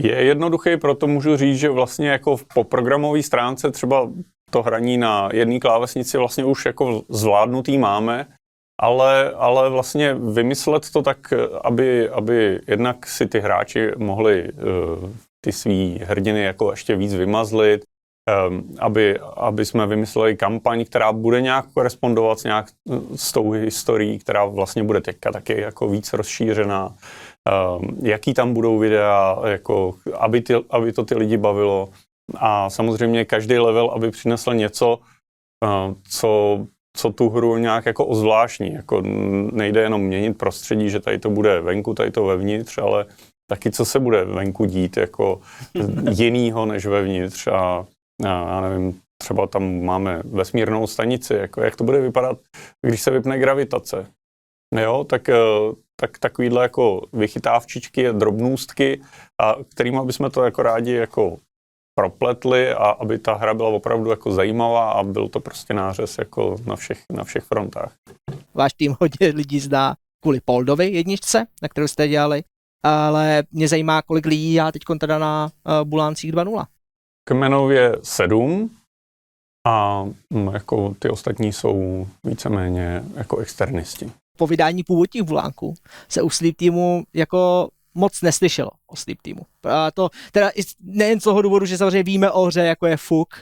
Je 0.00 0.24
jednoduchý, 0.24 0.76
proto 0.76 1.06
můžu 1.06 1.36
říct, 1.36 1.58
že 1.58 1.70
vlastně 1.70 2.08
jako 2.08 2.36
po 2.54 2.64
programové 2.64 3.22
stránce 3.22 3.70
třeba 3.70 4.10
to 4.50 4.62
hraní 4.62 4.98
na 4.98 5.28
jedné 5.32 5.60
klávesnici 5.60 6.18
vlastně 6.18 6.44
už 6.44 6.66
jako 6.66 7.02
zvládnutý 7.08 7.78
máme, 7.78 8.26
ale, 8.80 9.32
ale 9.32 9.70
vlastně 9.70 10.14
vymyslet 10.14 10.90
to 10.90 11.02
tak, 11.02 11.32
aby, 11.62 12.08
aby 12.08 12.60
jednak 12.66 13.06
si 13.06 13.26
ty 13.26 13.40
hráči 13.40 13.92
mohli 13.96 14.52
uh, 14.52 15.10
ty 15.40 15.52
svý 15.52 16.00
hrdiny 16.04 16.42
jako 16.42 16.70
ještě 16.70 16.96
víc 16.96 17.14
vymazlit, 17.14 17.84
um, 18.48 18.76
aby, 18.78 19.18
aby 19.36 19.64
jsme 19.64 19.86
vymysleli 19.86 20.36
kampaň, 20.36 20.84
která 20.84 21.12
bude 21.12 21.40
nějak 21.40 21.66
korespondovat 21.74 22.38
s, 22.38 22.44
nějak, 22.44 22.66
s 23.16 23.32
tou 23.32 23.50
historií, 23.50 24.18
která 24.18 24.44
vlastně 24.44 24.82
bude 24.82 25.00
teďka 25.00 25.32
taky 25.32 25.60
jako 25.60 25.88
víc 25.88 26.12
rozšířená. 26.12 26.94
Um, 27.78 27.98
jaký 28.02 28.34
tam 28.34 28.54
budou 28.54 28.78
videa, 28.78 29.38
jako, 29.44 29.94
aby, 30.14 30.40
ty, 30.40 30.54
aby 30.70 30.92
to 30.92 31.04
ty 31.04 31.14
lidi 31.14 31.36
bavilo. 31.36 31.88
A 32.36 32.70
samozřejmě 32.70 33.24
každý 33.24 33.58
level, 33.58 33.90
aby 33.90 34.10
přinesl 34.10 34.54
něco, 34.54 34.98
uh, 35.64 35.94
co 36.10 36.60
co 36.96 37.12
tu 37.12 37.28
hru 37.28 37.56
nějak 37.58 37.86
jako 37.86 38.06
ozvláštní. 38.06 38.72
Jako 38.72 39.02
nejde 39.52 39.80
jenom 39.80 40.02
měnit 40.02 40.38
prostředí, 40.38 40.90
že 40.90 41.00
tady 41.00 41.18
to 41.18 41.30
bude 41.30 41.60
venku, 41.60 41.94
tady 41.94 42.10
to 42.10 42.24
vevnitř, 42.24 42.78
ale 42.78 43.06
taky 43.50 43.70
co 43.70 43.84
se 43.84 43.98
bude 44.00 44.24
venku 44.24 44.64
dít 44.64 44.96
jako 44.96 45.40
jinýho 46.10 46.66
než 46.66 46.86
vevnitř 46.86 47.46
a, 47.46 47.86
a 48.24 48.28
já 48.28 48.60
nevím, 48.60 49.00
třeba 49.18 49.46
tam 49.46 49.84
máme 49.84 50.22
vesmírnou 50.24 50.86
stanici, 50.86 51.34
jako 51.34 51.60
jak 51.60 51.76
to 51.76 51.84
bude 51.84 52.00
vypadat, 52.00 52.38
když 52.86 53.02
se 53.02 53.10
vypne 53.10 53.38
gravitace. 53.38 54.06
Jo, 54.80 55.04
tak, 55.04 55.28
eh, 55.28 55.36
tak 56.00 56.18
takovýhle 56.18 56.62
jako 56.62 57.02
vychytávčičky, 57.12 58.12
drobnůstky, 58.12 59.02
a 59.40 59.54
kterými 59.74 59.98
bychom 60.04 60.30
to 60.30 60.44
jako 60.44 60.62
rádi 60.62 60.92
jako 60.92 61.36
propletli 62.00 62.72
a 62.72 62.88
aby 62.90 63.18
ta 63.18 63.34
hra 63.34 63.54
byla 63.54 63.68
opravdu 63.68 64.10
jako 64.10 64.32
zajímavá 64.32 64.90
a 64.90 65.02
byl 65.02 65.28
to 65.28 65.40
prostě 65.40 65.74
nářez 65.74 66.18
jako 66.18 66.56
na 66.66 66.76
všech, 66.76 67.02
na 67.12 67.24
všech 67.24 67.44
frontách. 67.44 67.92
Váš 68.54 68.72
tým 68.72 68.96
hodně 69.00 69.28
lidí 69.28 69.60
zná 69.60 69.96
kvůli 70.22 70.40
Poldovi 70.44 70.86
jedničce, 70.86 71.46
na 71.62 71.68
kterou 71.68 71.88
jste 71.88 72.08
dělali, 72.08 72.42
ale 72.84 73.42
mě 73.52 73.68
zajímá, 73.68 74.02
kolik 74.02 74.26
lidí 74.26 74.54
já 74.54 74.72
teď 74.72 74.82
teda 75.00 75.18
na 75.18 75.50
uh, 75.64 75.88
Buláncích 75.88 76.32
2.0. 76.32 76.64
Kmenově 77.28 77.96
sedm 78.02 78.70
a 79.66 80.04
mm, 80.32 80.48
jako 80.52 80.94
ty 80.98 81.08
ostatní 81.08 81.52
jsou 81.52 82.06
víceméně 82.24 83.02
jako 83.14 83.38
externisti. 83.38 84.12
Po 84.38 84.46
vydání 84.46 84.84
původních 84.84 85.22
Bulánků 85.22 85.74
se 86.08 86.22
u 86.22 86.30
Sleep 86.30 86.56
Teamu 86.56 87.04
jako 87.14 87.68
moc 87.96 88.22
neslyšelo 88.22 88.70
o 88.86 88.96
Sleep 88.96 89.22
Teamu. 89.22 89.42
A 89.64 89.90
to 89.90 90.10
teda 90.32 90.50
nejen 90.80 91.20
z 91.20 91.24
toho 91.24 91.42
důvodu, 91.42 91.66
že 91.66 91.78
samozřejmě 91.78 92.02
víme 92.02 92.30
o 92.30 92.44
hře, 92.44 92.60
jako 92.60 92.86
je 92.86 92.96
Fuk. 92.96 93.34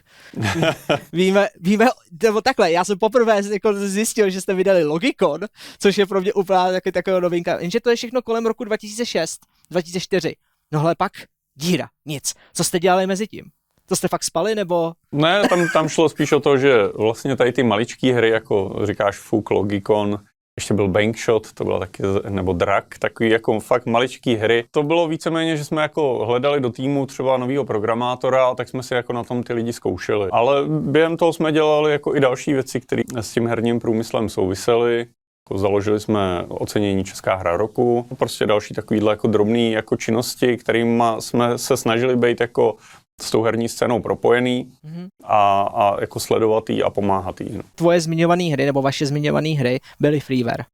víme, 1.12 1.48
víme, 1.60 1.86
nebo 2.22 2.40
takhle, 2.40 2.72
já 2.72 2.84
jsem 2.84 2.98
poprvé 2.98 3.40
jako 3.52 3.74
zjistil, 3.74 4.30
že 4.30 4.40
jste 4.40 4.54
vydali 4.54 4.84
Logicon, 4.84 5.40
což 5.78 5.98
je 5.98 6.06
pro 6.06 6.20
mě 6.20 6.32
úplně 6.32 6.58
taky 6.72 6.92
taková 6.92 7.20
novinka. 7.20 7.60
Jenže 7.60 7.80
to 7.80 7.90
je 7.90 7.96
všechno 7.96 8.22
kolem 8.22 8.46
roku 8.46 8.64
2006, 8.64 9.40
2004. 9.70 10.36
No 10.72 10.80
ale 10.80 10.94
pak 10.98 11.12
díra, 11.54 11.88
nic. 12.06 12.34
Co 12.54 12.64
jste 12.64 12.80
dělali 12.80 13.06
mezi 13.06 13.26
tím? 13.26 13.44
To 13.88 13.96
jste 13.96 14.08
fakt 14.08 14.24
spali, 14.24 14.54
nebo? 14.54 14.92
Ne, 15.12 15.48
tam, 15.48 15.68
tam 15.72 15.88
šlo 15.88 16.08
spíš 16.08 16.32
o 16.32 16.40
to, 16.40 16.56
že 16.56 16.74
vlastně 16.86 17.36
tady 17.36 17.52
ty 17.52 17.62
maličké 17.62 18.12
hry, 18.12 18.30
jako 18.30 18.80
říkáš 18.84 19.18
Fuk, 19.18 19.50
Logicon, 19.50 20.24
ještě 20.58 20.74
byl 20.74 20.88
Bankshot, 20.88 21.52
to 21.52 21.64
bylo 21.64 21.78
taky, 21.78 22.02
nebo 22.28 22.52
Drak, 22.52 22.98
takový 22.98 23.30
jako 23.30 23.60
fakt 23.60 23.86
maličký 23.86 24.36
hry. 24.36 24.64
To 24.70 24.82
bylo 24.82 25.08
víceméně, 25.08 25.56
že 25.56 25.64
jsme 25.64 25.82
jako 25.82 26.26
hledali 26.26 26.60
do 26.60 26.70
týmu 26.70 27.06
třeba 27.06 27.36
nového 27.36 27.64
programátora 27.64 28.46
a 28.46 28.54
tak 28.54 28.68
jsme 28.68 28.82
si 28.82 28.94
jako 28.94 29.12
na 29.12 29.24
tom 29.24 29.42
ty 29.42 29.52
lidi 29.52 29.72
zkoušeli. 29.72 30.28
Ale 30.32 30.64
během 30.68 31.16
toho 31.16 31.32
jsme 31.32 31.52
dělali 31.52 31.92
jako 31.92 32.16
i 32.16 32.20
další 32.20 32.52
věci, 32.52 32.80
které 32.80 33.02
s 33.20 33.32
tím 33.32 33.46
herním 33.46 33.80
průmyslem 33.80 34.28
souvisely. 34.28 35.06
Jako 35.48 35.58
založili 35.58 36.00
jsme 36.00 36.44
ocenění 36.48 37.04
Česká 37.04 37.34
hra 37.34 37.56
roku, 37.56 38.06
prostě 38.18 38.46
další 38.46 38.74
takovýhle 38.74 39.12
jako 39.12 39.28
drobné 39.28 39.70
jako 39.70 39.96
činnosti, 39.96 40.56
kterými 40.56 41.04
jsme 41.18 41.58
se 41.58 41.76
snažili 41.76 42.16
být 42.16 42.40
jako 42.40 42.76
s 43.24 43.30
tou 43.30 43.42
herní 43.42 43.68
scénou 43.68 44.02
propojený 44.02 44.72
mm-hmm. 44.84 45.08
a, 45.24 45.62
a 45.62 46.00
jako 46.00 46.20
sledovat 46.20 46.70
jí 46.70 46.82
a 46.82 46.90
pomáhat 46.90 47.40
jí. 47.40 47.56
No. 47.56 47.62
Tvoje 47.74 48.00
zmiňované 48.00 48.44
hry, 48.44 48.66
nebo 48.66 48.82
vaše 48.82 49.06
zmiňované 49.06 49.48
hry 49.48 49.80
byly 50.00 50.20
freeware. 50.20 50.64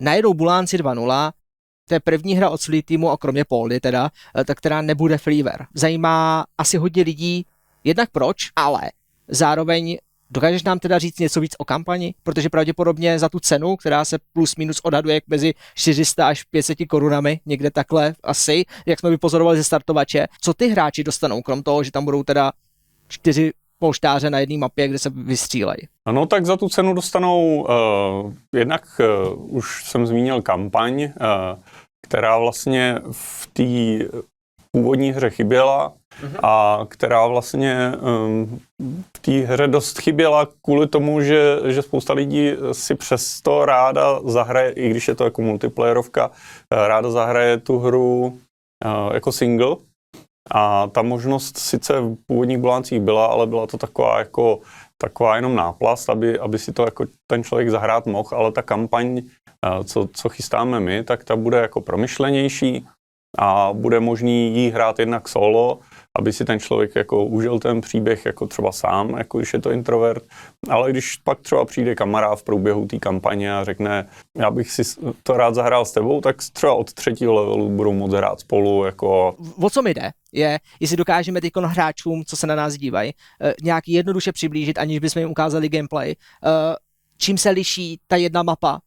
Najedou 0.00 0.34
Bulánci 0.34 0.78
2.0, 0.78 1.32
to 1.88 1.94
je 1.94 2.00
první 2.00 2.34
hra 2.34 2.50
od 2.50 2.60
Sleep 2.60 2.84
Teamu, 2.84 3.10
a 3.10 3.16
kromě 3.16 3.44
Poldy 3.44 3.80
teda, 3.80 4.10
eh, 4.38 4.44
tak 4.44 4.58
která 4.58 4.82
nebude 4.82 5.18
freeware. 5.18 5.66
Zajímá 5.74 6.44
asi 6.58 6.76
hodně 6.76 7.02
lidí, 7.02 7.46
jednak 7.84 8.10
proč, 8.10 8.36
ale 8.56 8.80
zároveň 9.28 9.98
Dokážeš 10.30 10.62
nám 10.62 10.78
teda 10.78 10.98
říct 10.98 11.18
něco 11.18 11.40
víc 11.40 11.54
o 11.58 11.64
kampani? 11.64 12.14
Protože 12.22 12.48
pravděpodobně 12.48 13.18
za 13.18 13.28
tu 13.28 13.40
cenu, 13.40 13.76
která 13.76 14.04
se 14.04 14.18
plus 14.32 14.56
minus 14.56 14.80
odhaduje 14.82 15.20
mezi 15.26 15.54
400 15.74 16.28
až 16.28 16.44
500 16.44 16.78
korunami, 16.88 17.40
někde 17.46 17.70
takhle 17.70 18.14
asi, 18.22 18.64
jak 18.86 19.00
jsme 19.00 19.10
vypozorovali 19.10 19.56
ze 19.56 19.64
startovače, 19.64 20.26
co 20.40 20.54
ty 20.54 20.68
hráči 20.68 21.04
dostanou, 21.04 21.42
krom 21.42 21.62
toho, 21.62 21.82
že 21.82 21.90
tam 21.90 22.04
budou 22.04 22.22
teda 22.22 22.52
čtyři 23.08 23.52
polštáře 23.78 24.30
na 24.30 24.38
jedné 24.38 24.58
mapě, 24.58 24.88
kde 24.88 24.98
se 24.98 25.10
vystřílejí. 25.10 25.78
No 26.12 26.26
tak 26.26 26.46
za 26.46 26.56
tu 26.56 26.68
cenu 26.68 26.94
dostanou, 26.94 27.66
uh, 28.24 28.32
jednak 28.54 29.00
uh, 29.00 29.56
už 29.56 29.84
jsem 29.84 30.06
zmínil 30.06 30.42
kampaň, 30.42 31.02
uh, 31.02 31.10
která 32.06 32.38
vlastně 32.38 32.98
v 33.12 33.46
té 33.52 33.62
původní 34.72 35.12
hře 35.12 35.30
chyběla 35.30 35.92
mm-hmm. 36.22 36.38
a 36.42 36.80
která 36.88 37.26
vlastně 37.26 37.92
um, 38.26 38.60
v 39.16 39.20
té 39.20 39.32
hře 39.32 39.68
dost 39.68 40.00
chyběla 40.00 40.48
kvůli 40.64 40.86
tomu, 40.86 41.20
že, 41.20 41.58
že 41.64 41.82
spousta 41.82 42.12
lidí 42.12 42.52
si 42.72 42.94
přesto 42.94 43.64
ráda 43.64 44.20
zahraje, 44.24 44.70
i 44.70 44.90
když 44.90 45.08
je 45.08 45.14
to 45.14 45.24
jako 45.24 45.42
multiplayerovka, 45.42 46.30
eh, 46.70 46.88
ráda 46.88 47.10
zahraje 47.10 47.58
tu 47.58 47.78
hru 47.78 48.38
uh, 48.84 49.14
jako 49.14 49.32
single. 49.32 49.76
A 50.50 50.86
ta 50.86 51.02
možnost 51.02 51.58
sice 51.58 52.00
v 52.00 52.16
původních 52.26 52.58
bilancích 52.58 53.00
byla, 53.00 53.26
ale 53.26 53.46
byla 53.46 53.66
to 53.66 53.78
taková 53.78 54.18
jako 54.18 54.60
taková 54.98 55.36
jenom 55.36 55.54
náplast, 55.54 56.10
aby, 56.10 56.38
aby 56.38 56.58
si 56.58 56.72
to 56.72 56.82
jako 56.82 57.04
ten 57.26 57.44
člověk 57.44 57.70
zahrát 57.70 58.06
mohl, 58.06 58.28
ale 58.32 58.52
ta 58.52 58.62
kampaň, 58.62 59.18
eh, 59.18 59.84
co, 59.84 60.08
co 60.12 60.28
chystáme 60.28 60.80
my, 60.80 61.04
tak 61.04 61.24
ta 61.24 61.36
bude 61.36 61.58
jako 61.58 61.80
promyšlenější 61.80 62.86
a 63.38 63.70
bude 63.72 64.00
možný 64.00 64.56
jí 64.56 64.70
hrát 64.70 64.98
jednak 64.98 65.28
solo, 65.28 65.78
aby 66.18 66.32
si 66.32 66.44
ten 66.44 66.60
člověk 66.60 66.96
jako 66.96 67.24
užil 67.24 67.58
ten 67.58 67.80
příběh 67.80 68.26
jako 68.26 68.46
třeba 68.46 68.72
sám, 68.72 69.18
jako 69.18 69.38
když 69.38 69.52
je 69.52 69.60
to 69.60 69.70
introvert, 69.70 70.24
ale 70.68 70.90
když 70.90 71.16
pak 71.16 71.40
třeba 71.40 71.64
přijde 71.64 71.94
kamarád 71.94 72.38
v 72.38 72.42
průběhu 72.42 72.86
té 72.86 72.98
kampaně 72.98 73.54
a 73.54 73.64
řekne, 73.64 74.08
já 74.36 74.50
bych 74.50 74.70
si 74.70 74.82
to 75.22 75.36
rád 75.36 75.54
zahrál 75.54 75.84
s 75.84 75.92
tebou, 75.92 76.20
tak 76.20 76.36
třeba 76.52 76.74
od 76.74 76.92
třetího 76.92 77.34
levelu 77.34 77.68
budou 77.68 77.92
moc 77.92 78.12
hrát 78.12 78.40
spolu. 78.40 78.84
Jako... 78.84 79.36
O 79.62 79.70
co 79.70 79.82
mi 79.82 79.94
jde, 79.94 80.10
je, 80.32 80.58
jestli 80.80 80.96
dokážeme 80.96 81.40
teď 81.40 81.52
hráčům, 81.56 82.24
co 82.24 82.36
se 82.36 82.46
na 82.46 82.54
nás 82.54 82.74
dívají, 82.74 83.12
eh, 83.42 83.54
nějak 83.62 83.88
jednoduše 83.88 84.32
přiblížit, 84.32 84.78
aniž 84.78 84.98
bychom 84.98 85.20
jim 85.20 85.30
ukázali 85.30 85.68
gameplay, 85.68 86.10
eh, 86.10 86.76
čím 87.18 87.38
se 87.38 87.50
liší 87.50 88.00
ta 88.06 88.16
jedna 88.16 88.42
mapa 88.42 88.80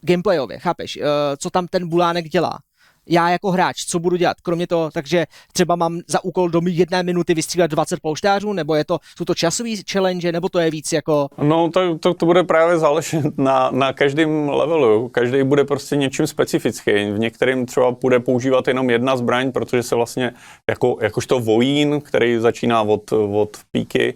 gameplayově, 0.00 0.58
chápeš, 0.58 0.96
eh, 0.96 1.06
co 1.36 1.50
tam 1.50 1.66
ten 1.66 1.88
bulánek 1.88 2.28
dělá 2.28 2.58
já 3.06 3.30
jako 3.30 3.50
hráč, 3.50 3.84
co 3.84 3.98
budu 3.98 4.16
dělat? 4.16 4.40
Kromě 4.40 4.66
toho, 4.66 4.90
takže 4.90 5.26
třeba 5.52 5.76
mám 5.76 6.00
za 6.06 6.24
úkol 6.24 6.48
do 6.48 6.60
jedné 6.64 7.02
minuty 7.02 7.34
vystřílet 7.34 7.70
20 7.70 8.00
polštářů, 8.00 8.52
nebo 8.52 8.74
je 8.74 8.84
to, 8.84 8.98
jsou 9.16 9.24
to 9.24 9.34
časový 9.34 9.82
challenge, 9.92 10.32
nebo 10.32 10.48
to 10.48 10.58
je 10.58 10.70
víc 10.70 10.92
jako... 10.92 11.28
No, 11.42 11.70
to, 11.70 11.98
to, 11.98 12.14
to 12.14 12.26
bude 12.26 12.44
právě 12.44 12.78
záležet 12.78 13.38
na, 13.38 13.70
na 13.70 13.92
každém 13.92 14.48
levelu. 14.48 15.08
Každý 15.08 15.42
bude 15.42 15.64
prostě 15.64 15.96
něčím 15.96 16.26
specifický. 16.26 16.90
V 16.90 17.18
některém 17.18 17.66
třeba 17.66 17.90
bude 17.90 18.20
používat 18.20 18.68
jenom 18.68 18.90
jedna 18.90 19.16
zbraň, 19.16 19.52
protože 19.52 19.82
se 19.82 19.94
vlastně 19.94 20.32
jako, 20.70 20.96
jakožto 21.00 21.40
vojín, 21.40 22.00
který 22.00 22.38
začíná 22.38 22.82
od, 22.82 23.12
od 23.12 23.56
píky, 23.70 24.14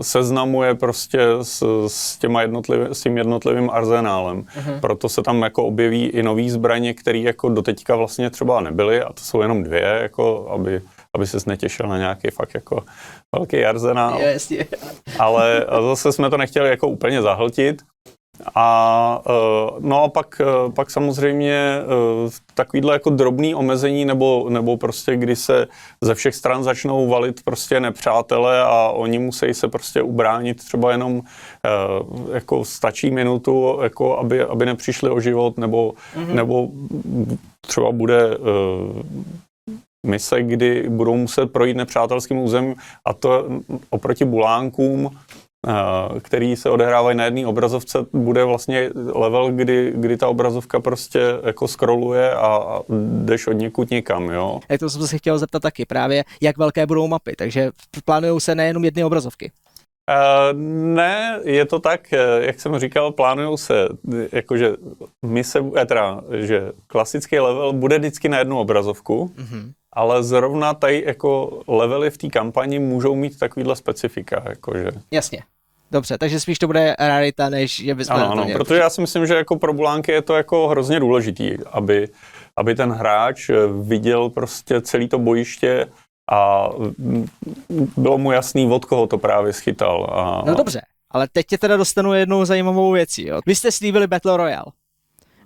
seznamuje 0.00 0.74
prostě 0.74 1.20
s, 1.42 1.86
s, 1.86 2.18
těma 2.18 2.42
jednotlivý, 2.42 2.86
s 2.92 3.00
tím 3.00 3.18
jednotlivým 3.18 3.70
arzenálem. 3.70 4.42
Uh-huh. 4.42 4.80
Proto 4.80 5.08
se 5.08 5.22
tam 5.22 5.42
jako 5.42 5.64
objeví 5.64 6.06
i 6.06 6.22
nový 6.22 6.50
zbraně, 6.50 6.94
které 6.94 7.18
jako 7.18 7.48
doteďka 7.48 7.96
vlastně 7.96 8.30
třeba 8.30 8.60
nebyly 8.60 9.02
a 9.02 9.12
to 9.12 9.22
jsou 9.22 9.42
jenom 9.42 9.62
dvě, 9.62 9.98
jako 10.02 10.48
aby, 10.50 10.80
aby 11.14 11.26
ses 11.26 11.46
netěšil 11.46 11.88
na 11.88 11.98
nějaký 11.98 12.30
fakt 12.30 12.54
jako 12.54 12.84
velký 13.36 13.64
arzenál. 13.64 14.20
Yes, 14.20 14.52
Ale 15.18 15.66
zase 15.88 16.12
jsme 16.12 16.30
to 16.30 16.36
nechtěli 16.36 16.70
jako 16.70 16.88
úplně 16.88 17.22
zahltit. 17.22 17.82
A 18.54 19.20
uh, 19.28 19.80
no 19.80 20.02
a 20.02 20.08
pak, 20.08 20.40
uh, 20.66 20.72
pak 20.72 20.90
samozřejmě 20.90 21.80
uh, 22.24 22.30
takovýhle 22.54 22.94
jako 22.94 23.10
drobný 23.10 23.54
omezení 23.54 24.04
nebo, 24.04 24.46
nebo 24.48 24.76
prostě 24.76 25.16
kdy 25.16 25.36
se 25.36 25.66
ze 26.00 26.14
všech 26.14 26.34
stran 26.34 26.64
začnou 26.64 27.08
valit 27.08 27.44
prostě 27.44 27.80
nepřátelé 27.80 28.62
a 28.62 28.88
oni 28.94 29.18
musí 29.18 29.54
se 29.54 29.68
prostě 29.68 30.02
ubránit 30.02 30.64
třeba 30.64 30.92
jenom 30.92 31.22
jako 32.32 32.64
stačí 32.64 33.10
minutu, 33.10 33.78
jako 33.82 34.18
aby, 34.18 34.42
aby 34.42 34.66
nepřišli 34.66 35.10
o 35.10 35.20
život 35.20 35.58
nebo, 35.58 35.94
mm-hmm. 36.16 36.34
nebo 36.34 36.68
třeba 37.66 37.92
bude 37.92 38.38
mise, 40.04 40.42
kdy 40.42 40.88
budou 40.88 41.16
muset 41.16 41.52
projít 41.52 41.76
nepřátelským 41.76 42.38
územím 42.38 42.74
a 43.04 43.14
to 43.14 43.48
oproti 43.90 44.24
bulánkům, 44.24 45.10
eh, 45.12 45.18
který 46.22 46.56
se 46.56 46.70
odehrávají 46.70 47.16
na 47.16 47.24
jedné 47.24 47.46
obrazovce, 47.46 47.98
bude 48.12 48.44
vlastně 48.44 48.90
level, 49.14 49.52
kdy, 49.52 49.92
kdy 49.96 50.16
ta 50.16 50.28
obrazovka 50.28 50.80
prostě 50.80 51.20
jako 51.42 51.68
scrolluje 51.68 52.34
a, 52.34 52.80
jdeš 53.24 53.46
od 53.46 53.52
někud 53.52 53.90
někam, 53.90 54.30
jo. 54.30 54.60
Jak 54.68 54.80
to 54.80 54.90
jsem 54.90 55.06
se 55.06 55.18
chtěl 55.18 55.38
zeptat 55.38 55.62
taky 55.62 55.86
právě, 55.86 56.24
jak 56.40 56.58
velké 56.58 56.86
budou 56.86 57.08
mapy, 57.08 57.32
takže 57.36 57.70
plánují 58.04 58.40
se 58.40 58.54
nejenom 58.54 58.84
jedny 58.84 59.04
obrazovky. 59.04 59.50
Uh, 60.10 60.60
ne, 60.94 61.40
je 61.44 61.66
to 61.66 61.78
tak, 61.78 62.12
eh, 62.12 62.18
jak 62.40 62.60
jsem 62.60 62.78
říkal, 62.78 63.12
plánují 63.12 63.58
se, 63.58 63.88
jakože 64.32 64.72
my 65.26 65.44
se, 65.44 65.64
eh, 65.76 65.86
teda, 65.86 66.20
že 66.32 66.72
klasický 66.86 67.38
level 67.38 67.72
bude 67.72 67.98
vždycky 67.98 68.28
na 68.28 68.38
jednu 68.38 68.58
obrazovku, 68.58 69.32
mm-hmm. 69.36 69.72
ale 69.92 70.22
zrovna 70.22 70.74
tady 70.74 71.04
jako 71.06 71.62
levely 71.68 72.10
v 72.10 72.18
té 72.18 72.28
kampani 72.28 72.78
můžou 72.78 73.14
mít 73.14 73.38
takovýhle 73.38 73.76
specifika, 73.76 74.44
jakože. 74.48 74.90
Jasně. 75.10 75.42
Dobře, 75.90 76.18
takže 76.18 76.40
spíš 76.40 76.58
to 76.58 76.66
bude 76.66 76.96
rarita, 76.98 77.48
než 77.48 77.80
je 77.80 77.94
bychom 77.94 78.16
Ano, 78.16 78.32
ano, 78.32 78.46
protože 78.52 78.80
já 78.80 78.90
si 78.90 79.00
myslím, 79.00 79.26
že 79.26 79.34
jako 79.34 79.58
pro 79.58 79.72
Bulánky 79.72 80.12
je 80.12 80.22
to 80.22 80.36
jako 80.36 80.68
hrozně 80.68 81.00
důležitý, 81.00 81.50
aby, 81.72 82.08
aby 82.56 82.74
ten 82.74 82.92
hráč 82.92 83.50
viděl 83.82 84.30
prostě 84.30 84.80
celý 84.80 85.08
to 85.08 85.18
bojiště, 85.18 85.86
a 86.32 86.68
bylo 87.96 88.18
mu 88.18 88.32
jasný, 88.32 88.66
od 88.70 88.84
koho 88.84 89.06
to 89.06 89.18
právě 89.18 89.52
schytal. 89.52 90.10
A... 90.12 90.42
No 90.46 90.54
dobře, 90.54 90.80
ale 91.10 91.28
teď 91.32 91.46
tě 91.46 91.58
teda 91.58 91.76
dostanu 91.76 92.14
jednou 92.14 92.44
zajímavou 92.44 92.92
věcí. 92.92 93.26
Jo. 93.26 93.40
Vy 93.46 93.54
jste 93.54 93.72
slíbili 93.72 94.06
Battle 94.06 94.36
Royale. 94.36 94.72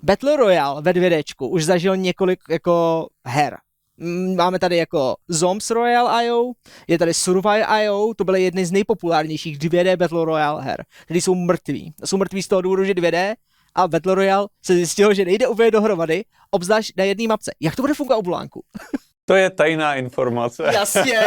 Battle 0.02 0.36
Royale 0.36 0.82
ve 0.82 0.92
2 0.92 1.22
už 1.40 1.64
zažil 1.64 1.96
několik 1.96 2.40
jako 2.50 3.06
her. 3.26 3.56
Mm, 3.98 4.36
máme 4.36 4.58
tady 4.58 4.76
jako 4.76 5.16
Zombs 5.28 5.70
Royale 5.70 6.26
IO, 6.26 6.52
je 6.88 6.98
tady 6.98 7.14
Survive 7.14 7.66
IO, 7.84 8.14
to 8.16 8.24
byly 8.24 8.42
jedny 8.42 8.66
z 8.66 8.72
nejpopulárnějších 8.72 9.58
2D 9.58 9.96
Battle 9.96 10.24
Royale 10.24 10.62
her, 10.62 10.84
které 11.04 11.20
jsou 11.20 11.34
mrtví. 11.34 11.94
Jsou 12.04 12.16
mrtví 12.16 12.42
z 12.42 12.48
toho 12.48 12.62
důvodu, 12.62 12.84
že 12.84 12.94
2D 12.94 13.34
a 13.74 13.88
Battle 13.88 14.14
Royale 14.14 14.48
se 14.62 14.74
zjistilo, 14.74 15.14
že 15.14 15.24
nejde 15.24 15.48
úplně 15.48 15.70
dohromady, 15.70 16.24
obzvlášť 16.50 16.92
na 16.96 17.04
jedné 17.04 17.28
mapce. 17.28 17.50
Jak 17.60 17.76
to 17.76 17.82
bude 17.82 17.94
fungovat 17.94 18.18
u 18.18 18.22
Bulánku? 18.22 18.62
To 19.28 19.34
je 19.34 19.50
tajná 19.50 19.94
informace. 19.94 20.70
Jasně. 20.72 21.20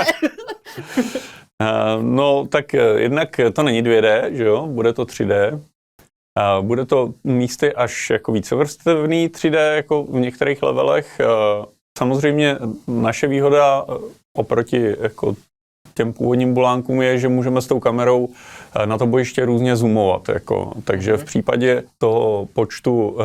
no, 2.01 2.47
tak 2.47 2.73
eh, 2.73 3.01
jednak 3.01 3.39
to 3.53 3.63
není 3.63 3.83
2D, 3.83 4.33
že 4.33 4.43
jo, 4.43 4.67
bude 4.67 4.93
to 4.93 5.05
3D. 5.05 5.61
Bude 6.61 6.85
to 6.85 7.13
místy 7.23 7.73
až 7.73 8.09
jako 8.09 8.31
vícevrstevný 8.31 9.29
3D, 9.29 9.75
jako 9.75 10.03
v 10.03 10.19
některých 10.19 10.63
levelech. 10.63 11.21
Samozřejmě 11.98 12.57
naše 12.88 13.27
výhoda 13.27 13.86
eh, 13.89 13.93
oproti 14.38 14.95
jako 15.00 15.36
těm 15.93 16.13
původním 16.13 16.53
bulánkům 16.53 17.01
je, 17.01 17.17
že 17.17 17.27
můžeme 17.27 17.62
s 17.62 17.67
tou 17.67 17.79
kamerou 17.79 18.29
eh, 18.75 18.86
na 18.86 18.98
to 18.98 19.07
bojiště 19.07 19.45
různě 19.45 19.75
zoomovat. 19.75 20.29
Jako. 20.29 20.74
Takže 20.83 21.17
v 21.17 21.19
mhm. 21.19 21.25
případě 21.25 21.83
toho 21.98 22.48
počtu, 22.53 23.17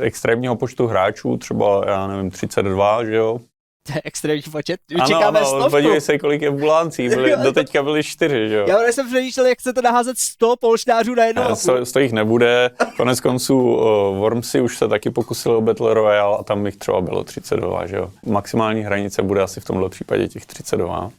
extrémního 0.00 0.56
počtu 0.56 0.86
hráčů, 0.86 1.36
třeba 1.36 1.84
já 1.86 2.06
nevím, 2.06 2.30
32, 2.30 3.04
že 3.04 3.14
jo, 3.14 3.40
to 3.86 3.92
je 3.92 4.00
extrémní 4.04 4.42
počet. 4.52 4.80
Ano, 4.94 5.06
Čekáme 5.06 5.38
ano, 5.38 5.48
stovku. 5.48 5.70
podívej 5.70 6.00
se, 6.00 6.18
kolik 6.18 6.42
je 6.42 6.50
v 6.50 6.54
buláncí. 6.54 7.08
Byli, 7.08 7.34
doteďka 7.42 7.82
byli 7.82 8.02
čtyři, 8.02 8.48
že 8.48 8.54
jo? 8.56 8.66
Já 8.68 8.92
jsem 8.92 9.08
přemýšlel, 9.08 9.46
jak 9.46 9.58
chcete 9.58 9.82
naházet 9.82 10.18
100 10.18 10.54
polštářů 10.60 11.14
na 11.14 11.24
jednu 11.24 11.56
sto, 11.56 11.86
sto 11.86 11.98
jich 11.98 12.12
nebude. 12.12 12.70
Konec 12.96 13.20
konců 13.20 13.74
uh, 13.74 13.82
Wormsy 14.18 14.60
už 14.60 14.78
se 14.78 14.88
taky 14.88 15.10
pokusili 15.10 15.54
o 15.54 15.60
Battle 15.60 15.94
Royale 15.94 16.38
a 16.38 16.42
tam 16.42 16.66
jich 16.66 16.76
třeba 16.76 17.00
bylo 17.00 17.24
32, 17.24 17.86
že 17.86 17.96
jo? 17.96 18.10
Maximální 18.26 18.82
hranice 18.82 19.22
bude 19.22 19.42
asi 19.42 19.60
v 19.60 19.64
tomhle 19.64 19.88
případě 19.88 20.28
těch 20.28 20.46
32. 20.46 21.10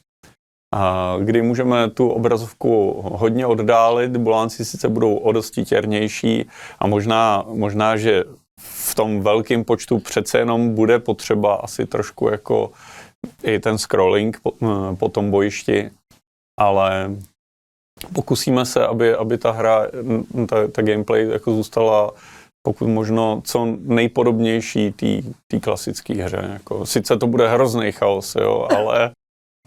A 0.73 1.15
kdy 1.19 1.41
můžeme 1.41 1.89
tu 1.89 2.09
obrazovku 2.09 3.01
hodně 3.01 3.47
oddálit, 3.47 4.17
bulánci 4.17 4.65
sice 4.65 4.89
budou 4.89 5.15
o 5.15 5.31
dosti 5.31 5.65
těrnější 5.65 6.45
a 6.79 6.87
možná, 6.87 7.45
možná 7.47 7.97
že 7.97 8.23
v 8.61 8.95
tom 8.95 9.21
velkém 9.21 9.63
počtu 9.63 9.99
přece 9.99 10.37
jenom 10.37 10.75
bude 10.75 10.99
potřeba 10.99 11.55
asi 11.55 11.85
trošku 11.85 12.29
jako 12.29 12.71
i 13.43 13.59
ten 13.59 13.77
scrolling 13.77 14.39
po, 14.39 14.51
eh, 14.63 14.95
po 14.95 15.09
tom 15.09 15.31
bojišti, 15.31 15.89
ale 16.59 17.15
pokusíme 18.13 18.65
se, 18.65 18.87
aby, 18.87 19.15
aby 19.15 19.37
ta 19.37 19.51
hra, 19.51 19.87
ta, 20.47 20.67
ta 20.67 20.81
gameplay 20.81 21.27
jako 21.29 21.51
zůstala 21.51 22.11
pokud 22.65 22.87
možno 22.87 23.41
co 23.45 23.65
nejpodobnější 23.79 24.93
té 25.47 25.59
klasické 25.59 26.13
hře. 26.13 26.49
Jako, 26.53 26.85
sice 26.85 27.17
to 27.17 27.27
bude 27.27 27.49
hrozný 27.49 27.91
chaos, 27.91 28.35
jo, 28.35 28.67
ale 28.77 29.11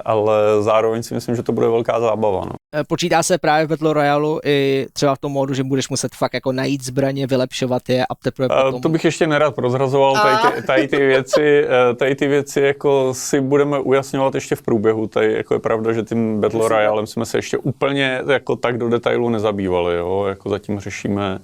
ale 0.04 0.62
zároveň 0.62 1.02
si 1.02 1.14
myslím, 1.14 1.36
že 1.36 1.42
to 1.42 1.52
bude 1.52 1.68
velká 1.68 2.00
zábava. 2.00 2.40
No. 2.44 2.52
Eh, 2.74 2.84
počítá 2.88 3.22
se 3.22 3.38
právě 3.38 3.66
v 3.66 3.68
Battle 3.68 3.92
Royale 3.92 4.40
i 4.44 4.86
třeba 4.92 5.14
v 5.14 5.18
tom 5.18 5.32
módu, 5.32 5.54
že 5.54 5.64
budeš 5.64 5.88
muset 5.88 6.14
fakt 6.14 6.34
jako 6.34 6.52
najít 6.52 6.84
zbraně, 6.84 7.26
vylepšovat 7.26 7.88
je 7.88 8.06
a 8.06 8.14
teprve 8.14 8.48
eh, 8.52 8.62
potom... 8.62 8.80
To 8.80 8.88
bych 8.88 9.04
ještě 9.04 9.26
nerad 9.26 9.54
prozrazoval, 9.54 10.14
tady 10.14 10.36
ty, 10.36 10.66
tady 10.66 10.88
ty 10.88 10.96
věci, 10.96 11.64
eh, 11.64 11.94
tady 11.94 12.14
ty 12.14 12.28
věci 12.28 12.60
jako 12.60 13.14
si 13.14 13.40
budeme 13.40 13.78
ujasňovat 13.78 14.34
ještě 14.34 14.56
v 14.56 14.62
průběhu. 14.62 15.06
Tady 15.06 15.32
jako 15.32 15.54
je 15.54 15.60
pravda, 15.60 15.92
že 15.92 16.02
tím 16.02 16.40
Battle 16.40 16.68
Royale 16.68 17.06
jsme 17.06 17.26
se 17.26 17.38
ještě 17.38 17.58
úplně 17.58 18.22
jako 18.28 18.56
tak 18.56 18.78
do 18.78 18.88
detailu 18.88 19.28
nezabývali, 19.28 19.96
jo? 19.96 20.24
jako 20.28 20.50
zatím 20.50 20.80
řešíme 20.80 21.38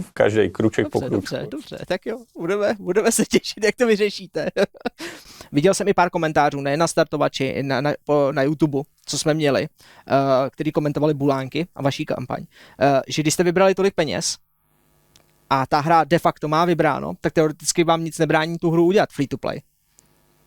v 0.00 0.12
každý 0.12 0.50
kruček 0.50 0.84
dobře, 0.84 0.92
po 0.92 1.00
kručku. 1.00 1.34
Dobře, 1.34 1.48
dobře, 1.50 1.78
tak 1.88 2.06
jo, 2.06 2.18
budeme, 2.38 2.74
budeme 2.78 3.12
se 3.12 3.24
těšit, 3.24 3.64
jak 3.64 3.74
to 3.76 3.86
vyřešíte. 3.86 4.50
Viděl 5.52 5.74
jsem 5.74 5.88
i 5.88 5.94
pár 5.94 6.10
komentářů, 6.10 6.60
ne 6.60 6.76
na 6.76 6.86
startovači, 6.86 7.62
na, 7.62 7.80
na, 7.80 7.92
po, 8.04 8.28
na 8.32 8.42
YouTube, 8.42 8.78
co 9.06 9.18
jsme 9.18 9.34
měli, 9.34 9.62
uh, 9.62 10.16
který 10.50 10.72
komentovali 10.72 11.14
Bulánky 11.14 11.66
a 11.74 11.82
vaší 11.82 12.04
kampaň, 12.04 12.40
uh, 12.40 12.86
že 13.08 13.22
když 13.22 13.34
jste 13.34 13.44
vybrali 13.44 13.74
tolik 13.74 13.94
peněz 13.94 14.36
a 15.50 15.66
ta 15.66 15.80
hra 15.80 16.04
de 16.04 16.18
facto 16.18 16.48
má 16.48 16.64
vybráno, 16.64 17.12
tak 17.20 17.32
teoreticky 17.32 17.84
vám 17.84 18.04
nic 18.04 18.18
nebrání 18.18 18.58
tu 18.58 18.70
hru 18.70 18.84
udělat 18.84 19.10
free 19.12 19.28
to 19.28 19.38
play. 19.38 19.60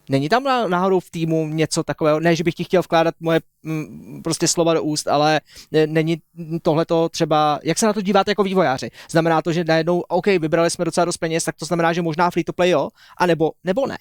Není 0.10 0.30
tam 0.30 0.44
náhodou 0.68 1.00
v 1.00 1.10
týmu 1.10 1.48
něco 1.48 1.84
takového, 1.84 2.20
ne, 2.20 2.36
že 2.36 2.44
bych 2.44 2.54
ti 2.56 2.64
chtěl 2.64 2.82
vkládat 2.82 3.16
moje 3.20 3.40
m, 3.66 3.72
mm, 3.74 4.22
prostě 4.24 4.48
slova 4.48 4.74
do 4.74 4.84
úst, 4.84 5.08
ale 5.08 5.42
není 5.86 6.22
tohleto 6.62 7.10
třeba, 7.10 7.60
jak 7.64 7.78
se 7.78 7.86
na 7.86 7.94
to 7.94 8.02
díváte 8.02 8.32
jako 8.32 8.44
vývojáři? 8.44 8.90
Znamená 9.10 9.42
to, 9.42 9.54
že 9.54 9.64
najednou, 9.64 10.00
OK, 10.00 10.26
vybrali 10.26 10.70
jsme 10.70 10.86
docela 10.86 11.06
dost 11.06 11.18
peněz, 11.18 11.44
tak 11.44 11.56
to 11.56 11.66
znamená, 11.66 11.94
že 11.94 12.02
možná 12.02 12.32
free 12.32 12.44
to 12.44 12.54
play 12.54 12.70
jo, 12.70 12.90
anebo 13.18 13.52
nebo 13.64 13.88
ne? 13.88 13.98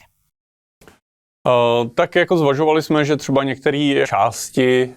Uh, 1.47 1.89
tak 1.95 2.15
jako 2.15 2.37
zvažovali 2.37 2.83
jsme, 2.83 3.05
že 3.05 3.17
třeba 3.17 3.45
některé 3.45 4.05
části 4.07 4.91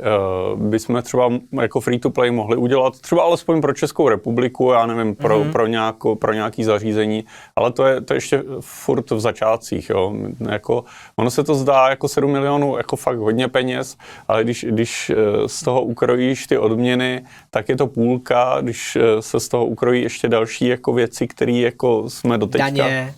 uh, 0.53 0.60
bychom 0.60 1.01
třeba 1.01 1.29
jako 1.62 1.82
free 1.82 1.99
to 1.99 2.10
play 2.10 2.32
mohli 2.32 2.58
udělat, 2.58 2.99
třeba 2.99 3.23
alespoň 3.23 3.62
pro 3.62 3.73
Českou 3.73 4.10
republiku, 4.10 4.71
já 4.71 4.86
nevím, 4.86 5.15
pro, 5.15 5.39
mm-hmm. 5.39 5.51
pro, 5.51 5.67
nějako, 5.67 6.15
pro 6.15 6.34
nějaký 6.34 6.63
zařízení, 6.63 7.25
ale 7.56 7.71
to 7.71 7.86
je, 7.86 8.01
to 8.01 8.13
je 8.13 8.17
ještě 8.17 8.43
furt 8.60 9.12
v 9.12 9.19
začátcích, 9.19 9.89
jo. 9.89 10.13
Jako, 10.49 10.84
ono 11.15 11.32
se 11.32 11.43
to 11.43 11.56
zdá 11.56 11.89
jako 11.89 12.08
7 12.08 12.32
milionů, 12.32 12.77
jako 12.77 12.95
fakt 12.95 13.17
hodně 13.17 13.47
peněz, 13.47 13.97
ale 14.27 14.43
když, 14.43 14.65
když 14.69 15.10
uh, 15.10 15.47
z 15.47 15.63
toho 15.63 15.82
ukrojíš 15.82 16.47
ty 16.47 16.58
odměny, 16.58 17.25
tak 17.49 17.69
je 17.69 17.75
to 17.75 17.88
půlka, 17.88 18.58
když 18.62 18.97
se 19.19 19.39
z 19.39 19.47
toho 19.47 19.65
ukrojí 19.65 20.01
ještě 20.01 20.27
další 20.27 20.67
jako 20.67 20.93
věci, 20.93 21.27
které 21.27 21.51
jako 21.51 22.10
jsme 22.10 22.38
doteďka... 22.38 22.65
Daně. 22.67 23.15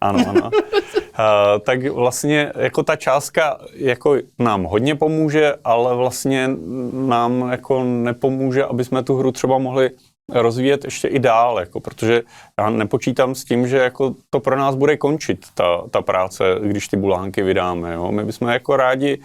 Ano, 0.00 0.24
ano. 0.28 0.50
Uh, 1.18 1.60
tak 1.60 1.86
vlastně 1.86 2.52
jako 2.56 2.82
ta 2.82 2.96
částka 2.96 3.58
jako 3.74 4.16
nám 4.38 4.64
hodně 4.64 4.94
pomůže, 4.94 5.54
ale 5.64 5.96
vlastně 5.96 6.50
nám 6.92 7.48
jako 7.50 7.84
nepomůže, 7.84 8.64
aby 8.64 8.84
jsme 8.84 9.02
tu 9.02 9.16
hru 9.16 9.32
třeba 9.32 9.58
mohli 9.58 9.90
rozvíjet 10.32 10.84
ještě 10.84 11.08
i 11.08 11.18
dál, 11.18 11.60
jako, 11.60 11.80
protože 11.80 12.22
já 12.60 12.70
nepočítám 12.70 13.34
s 13.34 13.44
tím, 13.44 13.68
že 13.68 13.76
jako 13.78 14.14
to 14.30 14.40
pro 14.40 14.56
nás 14.56 14.74
bude 14.74 14.96
končit, 14.96 15.46
ta, 15.54 15.82
ta 15.90 16.02
práce, 16.02 16.44
když 16.62 16.88
ty 16.88 16.96
bulánky 16.96 17.42
vydáme. 17.42 17.94
Jo. 17.94 18.12
My 18.12 18.24
bychom 18.24 18.48
jako 18.48 18.76
rádi 18.76 19.18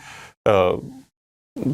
uh, 0.74 0.80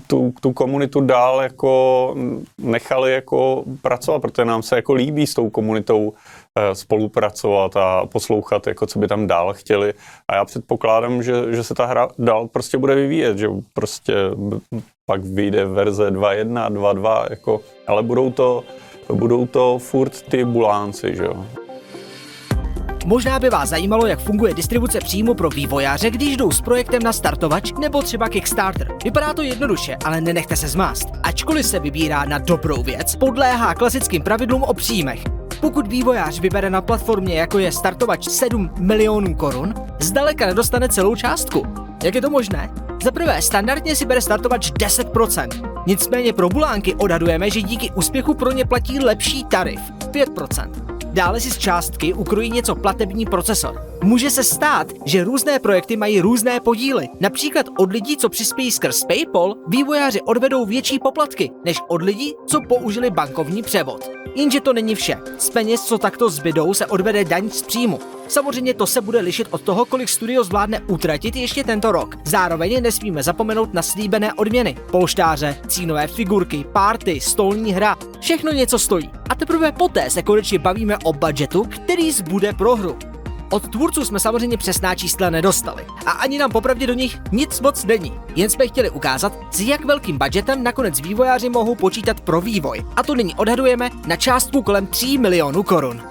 tu, 0.08 0.34
tu 0.42 0.54
komunitu 0.54 1.02
dál 1.02 1.42
jako 1.42 2.16
nechali 2.58 3.14
jako 3.14 3.64
pracovat, 3.82 4.20
protože 4.20 4.46
nám 4.46 4.64
se 4.64 4.76
jako 4.76 4.94
líbí 4.94 5.28
s 5.28 5.34
tou 5.34 5.50
komunitou 5.50 6.14
Eh, 6.14 6.47
spolupracovat 6.74 7.78
a 7.78 8.06
poslouchat, 8.06 8.68
jako 8.68 8.86
co 8.86 9.00
by 9.00 9.08
tam 9.08 9.28
dál 9.28 9.54
chtěli. 9.54 9.94
A 10.28 10.36
já 10.36 10.46
předpokládám, 10.46 11.24
že, 11.24 11.34
že 11.50 11.64
se 11.64 11.74
ta 11.74 11.86
hra 11.86 12.08
dál 12.20 12.48
prostě 12.48 12.78
bude 12.78 12.96
vyvíjet, 12.96 13.38
že 13.38 13.48
prostě 13.74 14.14
pak 15.06 15.24
vyjde 15.24 15.66
verze 15.66 16.12
2.1, 16.12 16.74
2.2, 16.74 17.28
jako, 17.30 17.62
ale 17.88 18.04
budou 18.04 18.32
to, 18.32 18.64
budou 19.14 19.46
to 19.46 19.80
furt 19.80 20.22
ty 20.22 20.46
bulánci, 20.46 21.16
že 21.16 21.24
jo. 21.24 21.46
Možná 23.08 23.40
by 23.40 23.50
vás 23.50 23.70
zajímalo, 23.70 24.08
jak 24.08 24.20
funguje 24.20 24.54
distribuce 24.54 25.00
přímo 25.00 25.34
pro 25.34 25.50
vývojáře, 25.50 26.10
když 26.10 26.38
jdou 26.38 26.52
s 26.52 26.62
projektem 26.62 27.04
na 27.04 27.14
startovač 27.14 27.72
nebo 27.80 28.02
třeba 28.02 28.30
Kickstarter. 28.30 28.96
Vypadá 29.04 29.34
to 29.34 29.42
jednoduše, 29.42 29.98
ale 30.06 30.22
nenechte 30.22 30.56
se 30.56 30.68
zmást. 30.68 31.10
Ačkoliv 31.24 31.66
se 31.66 31.80
vybírá 31.80 32.26
na 32.26 32.38
dobrou 32.38 32.84
věc, 32.84 33.16
podléhá 33.16 33.74
klasickým 33.74 34.22
pravidlům 34.22 34.64
o 34.64 34.74
příjmech. 34.74 35.47
Pokud 35.62 35.88
vývojář 35.88 36.40
vybere 36.40 36.70
na 36.70 36.82
platformě, 36.82 37.40
jako 37.40 37.60
je 37.60 37.72
startovač 37.72 38.30
7 38.30 38.70
milionů 38.78 39.36
korun, 39.36 39.74
zdaleka 40.00 40.46
nedostane 40.46 40.90
celou 40.90 41.16
částku. 41.16 41.66
Jak 42.04 42.16
je 42.16 42.22
to 42.22 42.30
možné? 42.30 42.70
Za 43.04 43.12
prvé, 43.12 43.42
standardně 43.42 43.96
si 43.96 44.06
bere 44.06 44.22
startovač 44.22 44.72
10%. 44.72 45.84
Nicméně 45.88 46.34
pro 46.34 46.50
bulánky 46.50 46.96
odhadujeme, 46.96 47.50
že 47.50 47.62
díky 47.62 47.92
úspěchu 47.92 48.34
pro 48.34 48.52
ně 48.52 48.66
platí 48.66 49.00
lepší 49.00 49.44
tarif 49.44 49.80
5%. 50.12 50.70
Dále 51.14 51.40
si 51.40 51.52
z 51.52 51.58
částky 51.58 52.14
ukrojí 52.14 52.52
něco 52.52 52.76
platební 52.76 53.26
procesor. 53.26 53.97
Může 54.04 54.30
se 54.30 54.44
stát, 54.44 54.88
že 55.06 55.24
různé 55.24 55.60
projekty 55.60 55.98
mají 55.98 56.22
různé 56.22 56.60
podíly. 56.60 57.10
Například 57.20 57.66
od 57.78 57.92
lidí, 57.92 58.18
co 58.18 58.30
přispějí 58.30 58.72
skrz 58.72 59.04
PayPal, 59.04 59.56
vývojáři 59.68 60.22
odvedou 60.22 60.66
větší 60.66 61.00
poplatky, 61.00 61.52
než 61.66 61.78
od 61.88 62.02
lidí, 62.02 62.34
co 62.46 62.62
použili 62.62 63.10
bankovní 63.10 63.62
převod. 63.62 64.10
Jenže 64.36 64.62
to 64.62 64.74
není 64.74 64.96
vše. 64.96 65.18
Z 65.38 65.50
peněz, 65.50 65.82
co 65.82 65.98
takto 65.98 66.30
zbydou, 66.30 66.74
se 66.74 66.86
odvede 66.86 67.26
daň 67.26 67.50
z 67.50 67.62
příjmu. 67.62 68.00
Samozřejmě 68.28 68.74
to 68.74 68.88
se 68.88 69.02
bude 69.02 69.20
lišit 69.20 69.48
od 69.52 69.62
toho, 69.62 69.86
kolik 69.86 70.10
studio 70.10 70.44
zvládne 70.44 70.80
utratit 70.80 71.36
ještě 71.36 71.64
tento 71.64 71.92
rok. 71.92 72.16
Zároveň 72.26 72.84
nesmíme 72.84 73.24
zapomenout 73.24 73.74
na 73.74 73.82
slíbené 73.82 74.34
odměny. 74.34 74.76
Polštáře, 74.92 75.58
cínové 75.68 76.08
figurky, 76.08 76.66
párty, 76.74 77.22
stolní 77.22 77.74
hra. 77.74 77.96
Všechno 78.20 78.52
něco 78.52 78.80
stojí. 78.80 79.12
A 79.30 79.36
teprve 79.36 79.72
poté 79.72 80.10
se 80.10 80.24
konečně 80.24 80.60
bavíme 80.60 80.98
o 81.04 81.14
budgetu, 81.14 81.64
který 81.64 82.12
zbude 82.12 82.54
pro 82.54 82.76
hru. 82.76 82.98
Od 83.50 83.68
tvůrců 83.72 84.06
jsme 84.06 84.20
samozřejmě 84.20 84.58
přesná 84.58 84.96
čísla 84.96 85.30
nedostali 85.30 85.86
a 86.06 86.12
ani 86.12 86.38
nám 86.38 86.52
popravdě 86.52 86.88
do 86.88 86.94
nich 86.94 87.18
nic 87.32 87.62
moc 87.62 87.86
není. 87.86 88.14
Jen 88.36 88.50
jsme 88.50 88.68
chtěli 88.68 88.90
ukázat, 88.90 89.34
s 89.52 89.62
jak 89.62 89.86
velkým 89.86 90.18
budgetem 90.18 90.64
nakonec 90.64 91.02
vývojáři 91.02 91.50
mohou 91.50 91.76
počítat 91.76 92.22
pro 92.22 92.42
vývoj. 92.42 92.86
A 92.96 93.04
to 93.04 93.16
nyní 93.16 93.36
odhadujeme 93.36 93.90
na 94.08 94.16
částku 94.16 94.62
kolem 94.62 94.88
3 94.88 95.18
milionů 95.18 95.64
korun. 95.64 96.04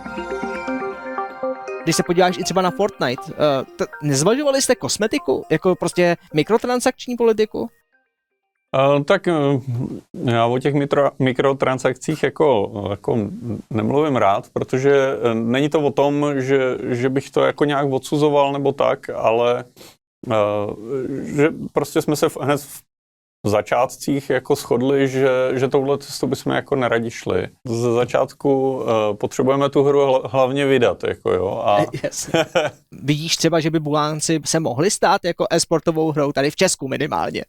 Když 1.85 1.97
se 1.97 2.03
podíváš 2.03 2.39
i 2.39 2.45
třeba 2.45 2.63
na 2.63 2.71
Fortnite, 2.71 3.23
uh, 3.23 3.33
t- 3.77 3.87
nezvažovali 4.03 4.63
jste 4.63 4.75
kosmetiku, 4.75 5.47
jako 5.51 5.75
prostě 5.77 6.17
mikrotransakční 6.35 7.17
politiku? 7.17 7.69
Uh, 8.77 9.03
tak 9.03 9.27
uh, 9.27 9.63
já 10.25 10.47
o 10.47 10.59
těch 10.59 10.75
mikro, 10.75 11.11
mikrotransakcích 11.19 12.23
jako, 12.23 12.73
jako 12.91 13.19
nemluvím 13.71 14.17
rád, 14.17 14.49
protože 14.53 15.17
není 15.35 15.69
to 15.69 15.81
o 15.81 15.91
tom, 15.91 16.27
že, 16.37 16.79
že 16.83 17.09
bych 17.09 17.31
to 17.31 17.41
jako 17.41 17.65
nějak 17.65 17.93
odsuzoval 17.93 18.53
nebo 18.53 18.73
tak, 18.73 19.11
ale 19.11 19.65
uh, 20.27 20.35
že 21.25 21.49
prostě 21.73 22.03
jsme 22.03 22.17
se 22.17 22.29
v, 22.29 22.37
hned 22.37 22.61
v 23.47 23.49
začátcích 23.49 24.31
jako 24.31 24.55
shodli, 24.55 25.09
že, 25.09 25.29
že 25.55 25.69
touhle 25.69 25.99
cestu 25.99 26.27
bychom 26.27 26.53
jako 26.53 26.77
neradi 26.77 27.11
šli. 27.11 27.49
Z 27.67 27.95
začátku 27.95 28.77
uh, 28.77 28.85
potřebujeme 29.17 29.71
tu 29.71 29.83
hru 29.83 30.23
hlavně 30.25 30.67
vydat, 30.67 31.05
jako 31.05 31.33
jo. 31.33 31.63
A... 31.65 31.79
Yes. 32.03 32.31
Vidíš 33.03 33.37
třeba, 33.37 33.61
že 33.61 33.71
by 33.71 33.81
Bulánci 33.81 34.41
se 34.45 34.61
mohli 34.61 34.91
stát 34.91 35.25
jako 35.25 35.47
e-sportovou 35.51 36.13
hrou 36.13 36.33
tady 36.33 36.51
v 36.51 36.57
Česku 36.57 36.89
minimálně? 36.89 37.45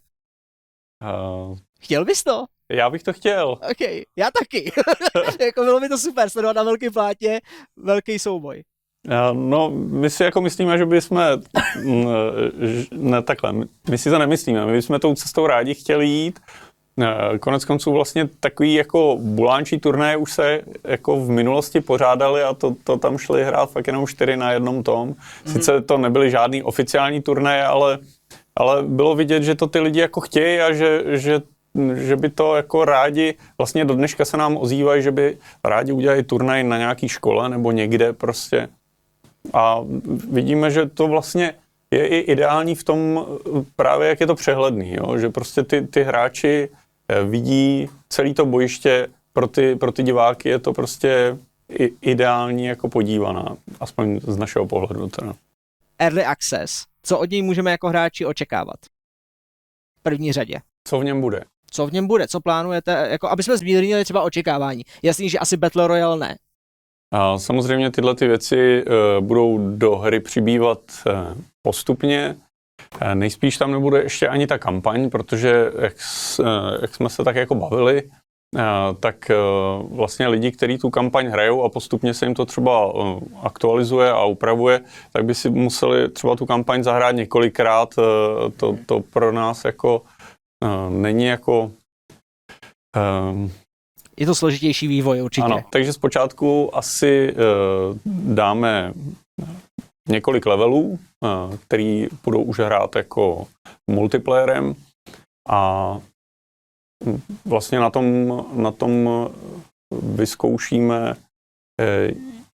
Uh, 1.04 1.58
Chtěl 1.82 2.06
bys 2.06 2.24
to? 2.24 2.46
Já 2.72 2.90
bych 2.90 3.04
to 3.04 3.14
chtěl. 3.14 3.52
OK, 3.52 4.06
já 4.18 4.32
taky. 4.40 4.72
jako 5.46 5.64
bylo 5.64 5.80
by 5.80 5.90
to 5.90 5.98
super, 5.98 6.30
sledovat 6.30 6.56
na 6.56 6.64
velký 6.64 6.90
plátě 6.90 7.42
velký 7.78 8.20
souboj. 8.20 8.64
No, 9.34 9.70
my 9.70 10.10
si 10.10 10.24
jako 10.24 10.42
myslíme, 10.42 10.78
že 10.78 10.86
bychom, 10.86 11.22
mm, 11.84 12.08
ne 12.92 13.22
takhle, 13.22 13.54
my 13.90 13.98
si 13.98 14.10
to 14.10 14.20
nemyslíme, 14.20 14.66
my 14.66 14.72
bychom 14.72 15.00
tou 15.00 15.16
cestou 15.16 15.48
rádi 15.48 15.74
chtěli 15.74 16.08
jít, 16.08 16.40
Konec 17.40 17.66
konců 17.66 17.92
vlastně 17.92 18.30
takový 18.40 18.74
jako 18.74 19.18
bulánčí 19.22 19.80
turnaje 19.80 20.18
už 20.18 20.34
se 20.34 20.62
jako 20.84 21.20
v 21.20 21.30
minulosti 21.30 21.82
pořádali 21.82 22.44
a 22.44 22.54
to, 22.54 22.76
to 22.84 22.98
tam 22.98 23.18
šli 23.18 23.44
hrát 23.44 23.72
fakt 23.72 23.88
jenom 23.88 24.08
čtyři 24.08 24.38
na 24.38 24.52
jednom 24.52 24.84
tom. 24.84 25.16
Sice 25.46 25.82
to 25.82 25.98
nebyly 25.98 26.32
žádný 26.32 26.64
oficiální 26.64 27.22
turnaje, 27.22 27.66
ale 27.66 28.00
ale 28.58 28.84
bylo 28.84 29.16
vidět, 29.16 29.44
že 29.44 29.56
to 29.56 29.68
ty 29.68 29.80
lidi 29.80 30.00
jako 30.00 30.22
chtějí 30.22 30.60
a 30.60 30.74
že, 30.74 31.04
že 31.06 31.42
že 31.96 32.16
by 32.16 32.30
to 32.30 32.56
jako 32.56 32.86
rádi, 32.86 33.36
vlastně 33.58 33.86
do 33.86 33.96
dneška 33.96 34.26
se 34.26 34.38
nám 34.38 34.58
ozývají, 34.58 35.04
že 35.04 35.12
by 35.12 35.38
rádi 35.64 35.92
udělali 35.92 36.24
turnaj 36.24 36.64
na 36.64 36.78
nějaký 36.78 37.10
škole 37.10 37.50
nebo 37.50 37.72
někde 37.72 38.14
prostě. 38.14 38.70
A 39.54 39.80
vidíme, 40.32 40.72
že 40.72 40.86
to 40.86 41.08
vlastně 41.08 41.54
je 41.92 42.08
i 42.08 42.18
ideální 42.18 42.76
v 42.76 42.84
tom 42.84 43.26
právě, 43.76 44.10
jak 44.10 44.20
je 44.20 44.28
to 44.28 44.36
přehledný, 44.36 44.94
jo? 44.94 45.18
že 45.18 45.30
prostě 45.30 45.64
ty, 45.64 45.82
ty 45.82 46.04
hráči 46.04 46.70
eh, 47.10 47.24
vidí 47.24 47.90
celé 48.10 48.34
to 48.34 48.46
bojiště, 48.46 49.08
pro 49.34 49.48
ty, 49.48 49.76
pro 49.76 49.92
ty 49.92 50.04
diváky 50.04 50.50
je 50.50 50.60
to 50.60 50.74
prostě 50.74 51.38
ideální 52.02 52.66
jako 52.66 52.90
podívaná, 52.90 53.58
aspoň 53.80 54.20
z 54.24 54.38
našeho 54.38 54.66
pohledu 54.66 55.08
teda. 55.08 55.34
Early 56.00 56.26
Access 56.26 56.86
co 57.08 57.20
od 57.20 57.32
něj 57.32 57.42
můžeme 57.42 57.72
jako 57.72 57.88
hráči 57.88 58.26
očekávat? 58.26 58.76
V 60.00 60.04
první 60.04 60.32
řadě. 60.32 60.60
Co 60.88 61.00
v 61.00 61.04
něm 61.04 61.22
bude? 61.22 61.44
Co 61.72 61.88
v 61.88 61.94
něm 61.94 62.08
bude? 62.08 62.28
Co 62.28 62.40
plánujete? 62.40 63.08
Jako, 63.12 63.30
aby 63.30 63.44
jsme 63.44 63.58
zmírnili 63.58 64.04
třeba 64.04 64.22
očekávání. 64.22 64.84
Jasný, 65.04 65.30
že 65.30 65.40
asi 65.40 65.58
Battle 65.58 65.88
Royale 65.88 66.18
ne. 66.18 66.38
A 67.12 67.38
samozřejmě 67.38 67.92
tyhle 67.92 68.16
ty 68.16 68.28
věci 68.28 68.86
uh, 68.86 69.26
budou 69.26 69.76
do 69.76 69.96
hry 69.96 70.20
přibývat 70.20 70.80
uh, 71.06 71.14
postupně. 71.62 72.36
Uh, 73.02 73.16
nejspíš 73.16 73.58
tam 73.58 73.72
nebude 73.72 74.04
ještě 74.04 74.28
ani 74.28 74.48
ta 74.48 74.58
kampaň, 74.58 75.10
protože 75.10 75.72
jak, 75.80 75.94
jak 76.82 76.96
jsme 76.96 77.10
se 77.10 77.24
tak 77.24 77.36
jako 77.36 77.56
bavili, 77.56 78.04
tak 79.00 79.32
vlastně 79.92 80.28
lidi, 80.28 80.52
kteří 80.52 80.78
tu 80.78 80.90
kampaň 80.90 81.28
hrajou 81.28 81.64
a 81.64 81.70
postupně 81.70 82.14
se 82.14 82.26
jim 82.26 82.36
to 82.36 82.46
třeba 82.46 82.94
aktualizuje 83.42 84.12
a 84.12 84.26
upravuje, 84.26 84.82
tak 85.14 85.26
by 85.26 85.36
si 85.36 85.50
museli 85.50 86.10
třeba 86.10 86.36
tu 86.36 86.46
kampaň 86.46 86.84
zahrát 86.84 87.16
několikrát. 87.16 87.96
To, 88.58 88.78
to 88.86 89.00
pro 89.00 89.32
nás 89.32 89.66
jako 89.66 90.02
není 90.90 91.26
jako 91.26 91.72
je 94.20 94.26
to 94.26 94.36
složitější 94.36 94.88
vývoj 94.88 95.22
určitě. 95.22 95.46
Ano, 95.46 95.64
takže 95.70 95.94
zpočátku 95.94 96.78
asi 96.78 97.36
dáme 98.06 98.94
několik 100.10 100.46
levelů, 100.46 101.00
který 101.68 102.08
budou 102.24 102.42
už 102.42 102.60
hrát 102.60 102.96
jako 102.96 103.48
multiplayerem 103.92 104.76
a 105.50 106.00
vlastně 107.46 107.80
na 107.80 107.90
tom, 107.90 108.46
na 108.54 108.72
tom 108.72 109.10
vyzkoušíme, 109.92 111.16
eh, 111.82 112.12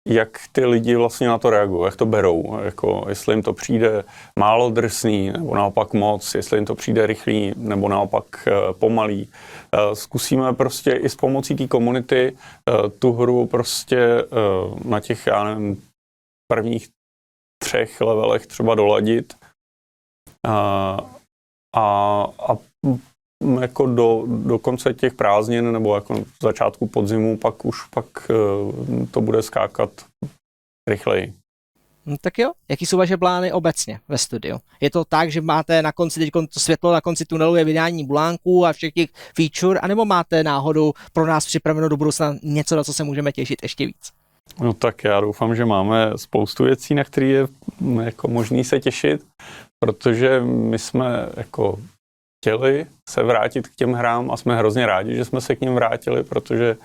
jak 0.08 0.39
ty 0.51 0.65
lidi 0.65 0.95
vlastně 0.95 1.27
na 1.27 1.38
to 1.38 1.49
reagují, 1.49 1.86
jak 1.86 1.95
to 1.95 2.06
berou, 2.06 2.60
jako 2.63 3.06
jestli 3.10 3.36
jim 3.36 3.43
to 3.43 3.54
přijde 3.54 4.04
málo 4.39 4.69
drsný, 4.69 5.32
nebo 5.32 5.56
naopak 5.56 5.93
moc, 5.93 6.36
jestli 6.36 6.58
jim 6.58 6.65
to 6.65 6.75
přijde 6.75 7.08
rychlý, 7.08 7.54
nebo 7.56 7.89
naopak 7.89 8.47
eh, 8.47 8.73
pomalý. 8.73 9.30
Eh, 9.71 9.95
zkusíme 9.95 10.54
prostě 10.54 10.91
i 10.91 11.10
s 11.10 11.15
pomocí 11.15 11.56
té 11.56 11.67
komunity 11.67 12.38
tu 12.99 13.13
hru 13.13 13.47
prostě 13.47 13.97
na 14.86 14.99
těch, 14.99 15.27
já 15.27 15.43
nevím, 15.43 15.84
prvních 16.51 16.89
třech 17.63 18.01
levelech 18.01 18.47
třeba 18.47 18.75
doladit 18.75 19.34
a, 20.47 20.97
a, 21.75 22.25
a 22.49 22.58
jako 23.62 23.86
do, 23.86 24.23
do 24.27 24.60
konce 24.60 24.93
těch 24.93 25.13
prázdnin 25.13 25.71
nebo 25.71 25.95
jako 25.95 26.23
začátku 26.43 26.88
podzimu, 26.88 27.38
pak 27.38 27.65
už 27.65 27.86
pak 27.86 28.06
eh, 28.30 29.06
to 29.12 29.21
bude 29.21 29.41
skákat 29.41 29.89
rychleji. 30.89 31.34
No, 32.06 32.15
tak 32.21 32.39
jo, 32.39 32.51
jaký 32.69 32.86
jsou 32.86 32.97
vaše 32.97 33.17
plány 33.17 33.51
obecně 33.51 33.99
ve 34.08 34.17
studiu? 34.17 34.60
Je 34.82 34.89
to 34.89 35.06
tak, 35.06 35.32
že 35.32 35.41
máte 35.41 35.82
na 35.82 35.91
konci, 35.91 36.19
teď 36.19 36.32
to 36.32 36.60
světlo 36.60 36.93
na 36.93 37.01
konci 37.01 37.25
tunelu 37.25 37.56
je 37.56 37.63
vydání 37.63 38.06
bulánků 38.06 38.65
a 38.65 38.73
všech 38.73 38.93
těch 38.93 39.10
feature, 39.36 39.80
anebo 39.80 40.06
máte 40.06 40.43
náhodou 40.43 40.93
pro 41.13 41.25
nás 41.25 41.45
připraveno 41.45 41.89
do 41.89 41.97
budoucna 41.97 42.36
něco, 42.43 42.75
na 42.75 42.84
co 42.84 42.93
se 42.93 43.04
můžeme 43.04 43.32
těšit 43.32 43.63
ještě 43.63 43.86
víc? 43.86 44.12
No 44.60 44.73
tak 44.73 45.04
já 45.04 45.21
doufám, 45.21 45.56
že 45.56 45.65
máme 45.65 46.12
spoustu 46.15 46.63
věcí, 46.63 46.95
na 46.95 47.04
které 47.04 47.25
je 47.25 47.47
jako 48.04 48.27
možný 48.27 48.63
se 48.63 48.80
těšit, 48.80 49.25
protože 49.80 50.41
my 50.41 50.80
jsme 50.80 51.30
jako 51.38 51.80
chtěli 52.41 52.86
se 53.10 53.23
vrátit 53.23 53.67
k 53.67 53.75
těm 53.75 53.93
hrám 53.93 54.32
a 54.32 54.38
jsme 54.38 54.58
hrozně 54.58 54.86
rádi, 54.86 55.15
že 55.15 55.25
jsme 55.25 55.41
se 55.41 55.56
k 55.56 55.62
ním 55.62 55.75
vrátili, 55.75 56.23
protože 56.23 56.77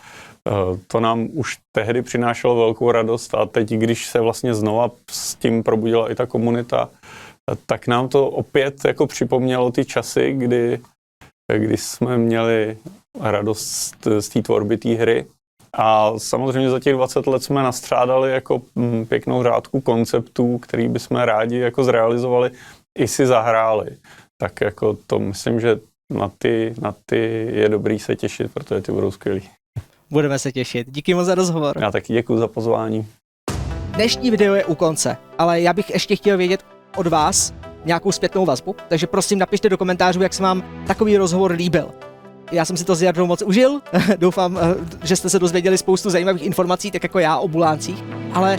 eh, 0.49 0.53
to 0.87 1.01
nám 1.01 1.29
už 1.33 1.59
tehdy 1.73 2.03
přinášelo 2.03 2.57
velkou 2.57 2.91
radost 2.91 3.35
a 3.35 3.47
teď, 3.47 3.71
když 3.71 4.07
se 4.07 4.21
vlastně 4.21 4.55
znova 4.55 4.91
s 5.11 5.35
tím 5.35 5.63
probudila 5.63 6.11
i 6.11 6.15
ta 6.15 6.27
komunita, 6.27 6.89
tak 7.67 7.87
nám 7.87 8.09
to 8.09 8.29
opět 8.29 8.85
jako 8.85 9.07
připomnělo 9.07 9.71
ty 9.71 9.85
časy, 9.85 10.33
kdy, 10.33 10.81
kdy 11.57 11.77
jsme 11.77 12.19
měli 12.19 12.79
radost 13.21 13.97
z 14.21 14.29
té 14.29 14.43
tvorby 14.43 14.77
té 14.77 14.95
hry. 14.95 15.27
A 15.73 16.19
samozřejmě 16.19 16.71
za 16.71 16.81
těch 16.81 16.95
20 16.95 17.27
let 17.27 17.43
jsme 17.43 17.63
nastřádali 17.63 18.33
jako 18.33 18.63
hm, 18.77 19.07
pěknou 19.09 19.43
řádku 19.43 19.81
konceptů, 19.81 20.59
který 20.59 20.89
bychom 20.89 21.17
rádi 21.17 21.59
jako 21.59 21.85
zrealizovali, 21.85 22.51
i 22.99 23.09
si 23.09 23.27
zahráli 23.27 23.97
tak 24.39 24.61
jako 24.61 24.99
to 25.07 25.19
myslím, 25.19 25.61
že 25.61 25.81
na 26.11 26.31
ty, 26.39 26.75
na 26.81 26.95
ty 27.07 27.51
je 27.53 27.69
dobrý 27.69 27.99
se 27.99 28.17
těšit, 28.17 28.55
protože 28.55 28.81
ty 28.81 28.93
budou 28.93 29.11
skvělý. 29.11 29.43
Budeme 30.11 30.39
se 30.39 30.53
těšit. 30.53 30.91
Díky 30.91 31.15
moc 31.15 31.27
za 31.27 31.35
rozhovor. 31.35 31.79
Já 31.81 31.91
taky 31.91 32.13
děkuji 32.13 32.39
za 32.39 32.49
pozvání. 32.49 33.07
Dnešní 33.95 34.31
video 34.31 34.55
je 34.55 34.65
u 34.65 34.75
konce, 34.75 35.17
ale 35.39 35.61
já 35.61 35.73
bych 35.73 35.91
ještě 35.91 36.17
chtěl 36.17 36.37
vědět 36.37 36.65
od 36.97 37.07
vás, 37.07 37.55
nějakou 37.85 38.13
zpětnou 38.13 38.45
vazbu, 38.45 38.77
takže 38.89 39.07
prosím 39.07 39.39
napište 39.39 39.69
do 39.69 39.79
komentářů, 39.79 40.23
jak 40.23 40.35
se 40.35 40.43
vám 40.43 40.85
takový 40.87 41.17
rozhovor 41.17 41.53
líbil. 41.53 41.91
Já 42.53 42.65
jsem 42.65 42.77
si 42.77 42.85
to 42.85 42.95
s 42.95 43.03
Jardou 43.03 43.27
moc 43.27 43.43
užil, 43.43 43.81
doufám, 44.17 44.59
eh, 44.59 45.07
že 45.07 45.17
jste 45.17 45.31
se 45.31 45.39
dozvěděli 45.39 45.79
spoustu 45.79 46.11
zajímavých 46.11 46.43
informací, 46.43 46.91
tak 46.91 47.03
jako 47.03 47.19
já 47.19 47.39
o 47.39 47.49
buláncích, 47.49 48.05
ale 48.33 48.59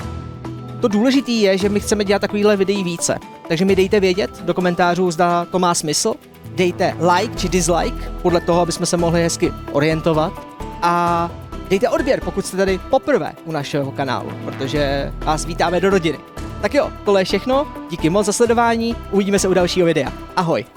to 0.82 0.88
důležité 0.88 1.32
je, 1.32 1.58
že 1.58 1.70
my 1.70 1.80
chceme 1.80 2.04
dělat 2.04 2.20
takovýhle 2.20 2.58
videí 2.58 2.84
více. 2.84 3.18
Takže 3.48 3.66
mi 3.66 3.76
dejte 3.76 4.00
vědět 4.00 4.42
do 4.42 4.54
komentářů, 4.54 5.12
zda 5.12 5.46
to 5.46 5.60
má 5.60 5.76
smysl. 5.76 6.14
Dejte 6.56 6.98
like 7.16 7.36
či 7.36 7.50
dislike, 7.50 8.12
podle 8.22 8.42
toho, 8.42 8.62
aby 8.62 8.72
jsme 8.72 8.86
se 8.86 8.98
mohli 8.98 9.24
hezky 9.24 9.54
orientovat. 9.72 10.48
A 10.82 11.32
dejte 11.70 11.90
odběr, 11.90 12.22
pokud 12.22 12.46
jste 12.46 12.58
tady 12.58 12.80
poprvé 12.90 13.34
u 13.46 13.52
našeho 13.52 13.92
kanálu, 13.92 14.32
protože 14.46 15.14
vás 15.20 15.46
vítáme 15.46 15.80
do 15.80 15.90
rodiny. 15.90 16.18
Tak 16.62 16.74
jo, 16.74 16.92
tohle 17.06 17.22
je 17.22 17.26
všechno, 17.26 17.68
díky 17.90 18.10
moc 18.10 18.26
za 18.26 18.34
sledování, 18.34 18.96
uvidíme 19.12 19.40
se 19.40 19.48
u 19.48 19.54
dalšího 19.54 19.86
videa. 19.86 20.14
Ahoj! 20.36 20.77